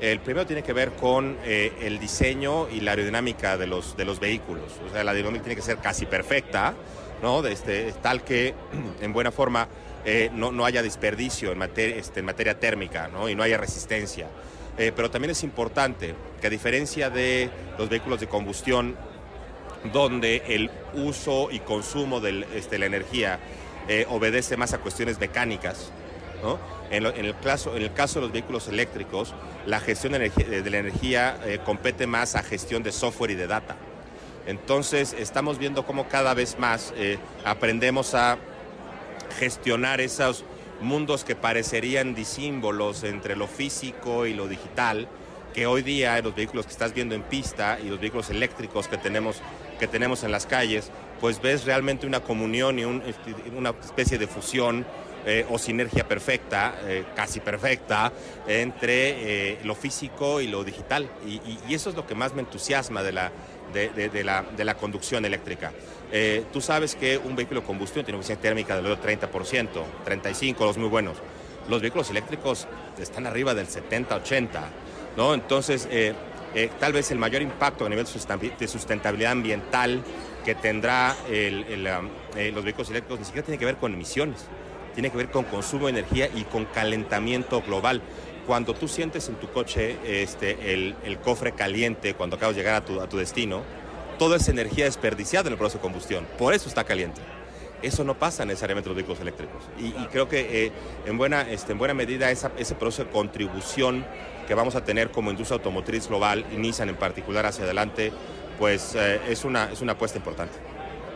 El 0.00 0.20
primero 0.20 0.46
tiene 0.46 0.62
que 0.62 0.72
ver 0.72 0.92
con 0.92 1.36
eh, 1.44 1.72
el 1.80 1.98
diseño 1.98 2.68
y 2.68 2.80
la 2.80 2.92
aerodinámica 2.92 3.56
de 3.56 3.66
los, 3.66 3.96
de 3.96 4.04
los 4.04 4.20
vehículos. 4.20 4.64
O 4.86 4.92
sea, 4.92 5.04
la 5.04 5.12
aerodinámica 5.12 5.44
tiene 5.44 5.56
que 5.56 5.62
ser 5.62 5.78
casi 5.78 6.06
perfecta, 6.06 6.74
¿no? 7.22 7.42
De 7.42 7.52
este, 7.52 7.92
tal 8.02 8.24
que 8.24 8.54
en 9.00 9.12
buena 9.12 9.30
forma 9.30 9.68
eh, 10.04 10.30
no, 10.34 10.52
no, 10.52 10.64
haya 10.64 10.82
desperdicio 10.82 11.52
en 11.52 11.58
materia, 11.58 11.96
este, 11.96 12.20
en 12.20 12.26
materia 12.26 12.58
térmica 12.58 13.08
¿no? 13.08 13.28
y 13.28 13.34
no 13.34 13.42
haya 13.42 13.56
resistencia. 13.56 14.28
Pero 14.76 15.08
también 15.08 15.30
es 15.30 15.44
importante 15.44 16.16
que 16.40 16.48
a 16.48 16.50
diferencia 16.50 17.08
de 17.08 17.48
los 17.78 17.88
vehículos 17.88 18.18
de 18.18 18.26
combustión, 18.26 18.96
donde 19.92 20.42
el 20.48 20.70
uso 20.94 21.50
y 21.50 21.60
consumo 21.60 22.20
de 22.20 22.46
este, 22.54 22.78
la 22.78 22.86
energía 22.86 23.38
eh, 23.88 24.06
obedece 24.08 24.56
más 24.56 24.72
a 24.72 24.78
cuestiones 24.78 25.18
mecánicas, 25.18 25.90
¿no? 26.42 26.58
en, 26.90 27.04
el 27.04 27.36
caso, 27.38 27.76
en 27.76 27.82
el 27.82 27.92
caso 27.92 28.20
de 28.20 28.26
los 28.26 28.32
vehículos 28.32 28.68
eléctricos, 28.68 29.34
la 29.66 29.80
gestión 29.80 30.12
de, 30.12 30.30
de 30.30 30.70
la 30.70 30.78
energía 30.78 31.38
compete 31.64 32.06
más 32.06 32.36
a 32.36 32.42
gestión 32.42 32.82
de 32.82 32.92
software 32.92 33.32
y 33.32 33.34
de 33.34 33.46
data. 33.46 33.76
Entonces, 34.46 35.14
estamos 35.18 35.58
viendo 35.58 35.86
cómo 35.86 36.06
cada 36.08 36.34
vez 36.34 36.58
más 36.58 36.92
aprendemos 37.44 38.14
a 38.14 38.38
gestionar 39.38 40.00
esos 40.00 40.44
mundos 40.80 41.24
que 41.24 41.34
parecerían 41.34 42.14
disímbolos 42.14 43.04
entre 43.04 43.36
lo 43.36 43.46
físico 43.46 44.26
y 44.26 44.34
lo 44.34 44.48
digital, 44.48 45.08
que 45.52 45.66
hoy 45.66 45.82
día 45.82 46.18
en 46.18 46.24
los 46.24 46.34
vehículos 46.34 46.66
que 46.66 46.72
estás 46.72 46.92
viendo 46.92 47.14
en 47.14 47.22
pista 47.22 47.78
y 47.82 47.88
los 47.88 48.00
vehículos 48.00 48.30
eléctricos 48.30 48.88
que 48.88 48.98
tenemos, 48.98 49.40
que 49.78 49.86
tenemos 49.86 50.24
en 50.24 50.32
las 50.32 50.46
calles, 50.46 50.90
pues 51.20 51.40
ves 51.40 51.64
realmente 51.64 52.06
una 52.06 52.20
comunión 52.20 52.78
y 52.78 52.82
este, 52.82 53.34
una 53.56 53.70
especie 53.70 54.18
de 54.18 54.26
fusión 54.26 54.84
eh, 55.26 55.46
o 55.48 55.58
sinergia 55.58 56.06
perfecta, 56.06 56.74
eh, 56.84 57.04
casi 57.16 57.40
perfecta, 57.40 58.12
entre 58.46 59.52
eh, 59.52 59.58
lo 59.64 59.74
físico 59.74 60.40
y 60.40 60.48
lo 60.48 60.64
digital. 60.64 61.08
y, 61.26 61.72
eso 61.72 61.90
es 61.90 61.96
lo 61.96 62.06
que 62.06 62.14
más 62.14 62.34
me 62.34 62.42
entusiasma 62.42 63.02
de 63.02 63.12
la, 63.12 63.32
de, 63.72 64.24
la, 64.24 64.42
de 64.42 64.64
la, 64.64 64.74
conducción 64.74 65.24
eléctrica. 65.24 65.72
Eh, 66.12 66.44
tú 66.52 66.60
sabes 66.60 66.94
que 66.94 67.18
un 67.18 67.34
vehículo 67.34 67.60
de 67.60 67.66
combustión 67.66 68.04
tiene 68.04 68.16
una 68.16 68.22
eficiencia 68.22 68.42
térmica 68.42 68.80
del 68.80 68.86
30%, 69.00 69.68
35%, 70.06 70.58
los 70.60 70.78
muy 70.78 70.88
buenos. 70.88 71.16
Los 71.68 71.80
vehículos 71.80 72.10
eléctricos 72.10 72.68
están 72.98 73.26
arriba 73.26 73.54
del 73.54 73.66
70-80%, 73.66 74.48
¿no? 75.16 75.34
Entonces, 75.34 75.88
eh, 76.54 76.64
eh, 76.64 76.70
tal 76.78 76.92
vez 76.92 77.10
el 77.10 77.18
mayor 77.18 77.42
impacto 77.42 77.86
a 77.86 77.88
nivel 77.88 78.06
de 78.58 78.68
sustentabilidad 78.68 79.32
ambiental 79.32 80.02
que 80.44 80.54
tendrá 80.54 81.16
los 81.28 82.64
vehículos 82.64 82.90
eléctricos 82.90 83.18
ni 83.18 83.24
siquiera 83.24 83.46
tiene 83.46 83.58
que 83.58 83.64
ver 83.64 83.76
con 83.76 83.94
emisiones, 83.94 84.46
tiene 84.92 85.10
que 85.10 85.16
ver 85.16 85.30
con 85.30 85.44
consumo 85.44 85.86
de 85.86 85.92
energía 85.92 86.28
y 86.34 86.44
con 86.44 86.66
calentamiento 86.66 87.62
global 87.62 88.02
cuando 88.46 88.74
tú 88.74 88.88
sientes 88.88 89.28
en 89.28 89.36
tu 89.36 89.50
coche 89.50 89.96
este, 90.04 90.74
el, 90.74 91.18
cofre 91.24 91.52
caliente 91.52 92.14
cuando 92.14 92.36
acabas 92.36 92.54
de 92.56 92.62
llegar 92.62 92.76
a 92.76 92.84
tu, 92.84 93.00
a 93.00 93.08
tu 93.08 93.16
destino, 93.16 93.62
toda 94.18 94.36
esa 94.36 94.50
energía 94.50 94.84
desperdiciada 94.84 95.48
en 95.48 95.52
el 95.52 95.58
proceso 95.58 95.78
de 95.78 95.82
combustión. 95.82 96.26
Por 96.38 96.54
eso 96.54 96.68
está 96.68 96.84
caliente. 96.84 97.20
Eso 97.82 98.04
no 98.04 98.14
pasa 98.18 98.44
necesariamente 98.44 98.88
en 98.88 98.90
los 98.90 98.96
vehículos 98.96 99.20
eléctricos. 99.20 99.62
Y, 99.78 99.92
creo 100.06 100.28
que 100.28 100.66
eh, 100.66 100.72
en, 101.06 101.18
buena, 101.18 101.42
este, 101.50 101.72
en 101.72 101.78
buena 101.78 101.94
medida 101.94 102.30
ese 102.30 102.74
proceso 102.76 103.04
de 103.04 103.10
contribución 103.10 104.04
que 104.46 104.54
vamos 104.54 104.74
a 104.74 104.84
tener 104.84 105.10
como 105.10 105.30
industria 105.30 105.56
automotriz 105.56 106.08
global 106.08 106.44
y 106.52 106.56
Nissan 106.56 106.88
en 106.88 106.96
particular 106.96 107.46
hacia 107.46 107.64
adelante, 107.64 108.12
pues 108.58 108.94
eh, 108.94 109.20
es, 109.28 109.44
una, 109.44 109.70
es 109.72 109.80
una 109.80 109.92
apuesta 109.92 110.18
importante. 110.18 110.54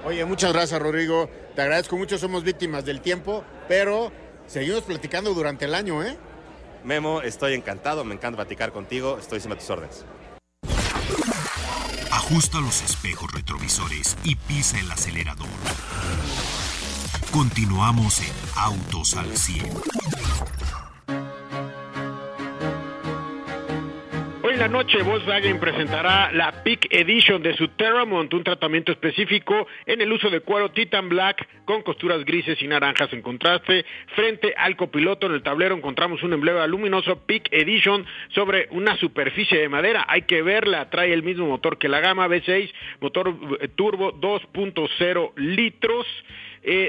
Oye, 0.05 0.25
muchas 0.25 0.53
gracias 0.53 0.81
Rodrigo. 0.81 1.29
Te 1.55 1.63
agradezco 1.63 1.97
mucho, 1.97 2.19
somos 2.19 2.45
víctimas 2.45 2.85
del 2.85 3.01
tiempo, 3.01 3.45
pero 3.69 4.13
seguimos 4.47 4.83
platicando 4.83 5.35
durante 5.35 5.65
el 5.65 5.75
año, 5.75 6.03
¿eh? 6.03 6.17
Memo, 6.85 7.23
estoy 7.23 7.55
encantado, 7.55 8.05
me 8.05 8.15
encanta 8.15 8.37
platicar 8.37 8.73
contigo, 8.73 9.19
estoy 9.19 9.41
sin 9.41 9.55
tus 9.55 9.69
órdenes. 9.69 10.05
Ajusta 12.11 12.61
los 12.61 12.83
espejos 12.83 13.33
retrovisores 13.33 14.17
y 14.23 14.37
pisa 14.37 14.79
el 14.79 14.91
acelerador. 14.91 15.49
Continuamos 17.33 18.21
en 18.21 18.33
Autos 18.55 19.15
al 19.17 19.37
100. 19.37 19.71
Noche 24.71 25.03
Volkswagen 25.03 25.61
presentará 25.61 26.31
la 26.33 26.63
Peak 26.63 26.89
Edition 26.91 27.43
de 27.43 27.55
su 27.55 27.69
Terramont, 27.69 28.33
un 28.35 28.45
tratamiento 28.45 28.93
específico 28.93 29.67
en 29.87 30.01
el 30.03 30.13
uso 30.13 30.29
de 30.29 30.41
cuero 30.41 30.71
Titan 30.71 31.09
Black 31.09 31.49
con 31.65 31.83
costuras 31.83 32.25
grises 32.25 32.61
y 32.61 32.67
naranjas 32.67 33.13
en 33.13 33.23
contraste. 33.23 33.87
Frente 34.15 34.55
al 34.57 34.77
copiloto 34.77 35.27
en 35.27 35.33
el 35.33 35.43
tablero 35.43 35.75
encontramos 35.75 36.23
un 36.23 36.35
emblema 36.35 36.67
luminoso 36.67 37.17
Peak 37.25 37.49
Edition 37.51 38.05
sobre 38.35 38.69
una 38.71 38.97
superficie 38.99 39.59
de 39.59 39.69
madera. 39.69 40.05
Hay 40.07 40.23
que 40.23 40.43
verla, 40.43 40.91
trae 40.91 41.15
el 41.15 41.23
mismo 41.23 41.47
motor 41.47 41.79
que 41.79 41.89
la 41.89 42.01
gama 42.01 42.29
V6, 42.29 42.71
motor 43.01 43.35
eh, 43.61 43.69
turbo 43.69 44.13
2.0 44.21 45.33
litros. 45.37 46.07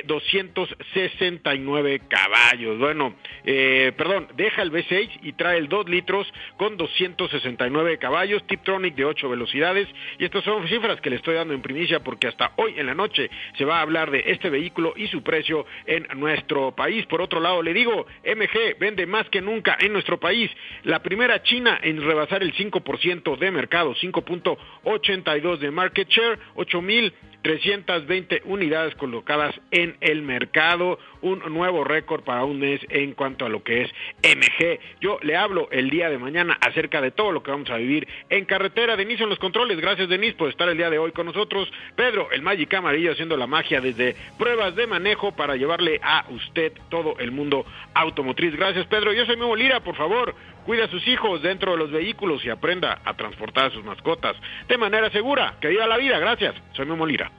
269 0.06 1.94
eh, 1.94 2.02
caballos. 2.08 2.78
Bueno, 2.78 3.16
eh, 3.46 3.92
perdón, 3.98 4.28
deja 4.36 4.62
el 4.62 4.72
V6 4.72 5.20
y 5.24 5.34
trae 5.34 5.58
el 5.58 5.68
2 5.70 5.90
litros 5.90 6.32
con 6.58 6.78
269 6.78 7.98
caballos, 7.98 8.46
Tiptronic 8.48 8.96
de 8.96 9.06
8 9.06 9.30
velocidades. 9.30 9.88
Y 10.18 10.26
estas 10.26 10.44
son 10.44 10.68
cifras 10.68 11.00
que 11.02 11.10
le 11.10 11.16
estoy 11.18 11.36
dando 11.36 11.54
en 11.54 11.62
primicia 11.62 12.02
porque 12.02 12.28
hasta 12.28 12.54
hoy 12.58 12.76
en 12.78 12.86
la 12.86 12.94
noche 12.94 13.30
se 13.58 13.66
va 13.66 13.80
a 13.80 13.82
hablar 13.82 14.12
de 14.12 14.24
este 14.28 14.50
vehículo 14.50 14.94
y 14.96 15.08
su 15.08 15.24
precio 15.24 15.66
en 15.86 16.08
nuestro 16.20 16.76
país. 16.76 17.06
Por 17.06 17.22
otro 17.22 17.40
lado, 17.40 17.62
le 17.62 17.74
digo, 17.74 18.06
MG 18.26 18.78
vende 18.80 19.06
más 19.06 19.30
que 19.30 19.42
nunca 19.42 19.78
en 19.80 19.94
nuestro 19.94 20.20
país. 20.20 20.52
La 20.84 21.02
primera 21.02 21.42
China 21.44 21.80
en 21.82 22.02
rebasar 22.02 22.44
el 22.44 22.54
5% 22.54 23.38
de 23.38 23.52
mercado, 23.52 23.96
5.82 23.96 25.58
de 25.58 25.72
market 25.72 26.08
share, 26.10 26.40
8 26.56 26.82
mil 26.82 27.14
320 27.42 28.42
unidades 28.46 28.96
colocadas 28.96 29.56
en 29.72 29.96
el 30.02 30.22
mercado, 30.22 31.00
un 31.22 31.40
nuevo 31.54 31.84
récord 31.84 32.24
para 32.24 32.44
un 32.44 32.60
mes 32.60 32.82
en 32.90 33.14
cuanto 33.14 33.46
a 33.46 33.50
lo 33.50 33.64
que 33.64 33.84
es 33.84 33.92
MG. 34.24 34.80
Yo 35.02 35.20
le 35.22 35.36
hablo 35.36 35.70
el 35.72 35.90
día 35.90 36.10
de 36.10 36.18
mañana 36.18 36.58
acerca 36.62 37.02
de 37.02 37.12
todo 37.12 37.32
lo 37.32 37.44
que 37.44 37.52
vamos 37.52 37.70
a 37.70 37.78
vivir 37.78 38.08
en 38.30 38.46
carretera. 38.46 38.96
Denise 38.96 39.24
en 39.24 39.30
los 39.30 39.40
controles, 39.40 39.80
gracias 39.80 40.10
Denise 40.10 40.36
por 40.36 40.50
estar 40.50 40.70
el 40.70 40.78
día 40.78 40.90
de 40.90 41.00
hoy 41.00 41.12
con 41.12 41.26
nosotros. 41.26 41.72
Pedro, 41.96 42.32
el 42.32 42.42
Magic 42.42 42.74
Amarillo 42.74 43.12
haciendo 43.12 43.38
la 43.38 43.48
magia 43.48 43.82
desde 43.82 44.16
pruebas 44.38 44.76
de 44.76 44.88
manejo 44.88 45.36
para 45.36 45.56
llevarle 45.56 46.00
a 46.04 46.26
usted 46.30 46.74
todo 46.90 47.16
el 47.20 47.32
mundo 47.32 47.66
automotriz. 47.94 48.56
Gracias 48.56 48.88
Pedro, 48.88 49.14
yo 49.14 49.26
soy 49.26 49.38
Memo 49.38 49.56
Lira, 49.56 49.82
por 49.82 49.96
favor, 49.96 50.36
cuida 50.66 50.86
a 50.86 50.90
sus 50.90 51.08
hijos 51.08 51.42
dentro 51.42 51.72
de 51.72 51.78
los 51.78 51.92
vehículos 51.92 52.44
y 52.46 52.50
aprenda 52.50 53.02
a 53.04 53.16
transportar 53.16 53.66
a 53.66 53.72
sus 53.72 53.84
mascotas 53.84 54.36
de 54.68 54.78
manera 54.78 55.10
segura. 55.12 55.56
Que 55.60 55.68
viva 55.68 55.88
la 55.88 55.98
vida, 55.98 56.20
gracias. 56.20 56.56
Soy 56.74 56.86
Memo 56.86 57.06
Lira. 57.06 57.39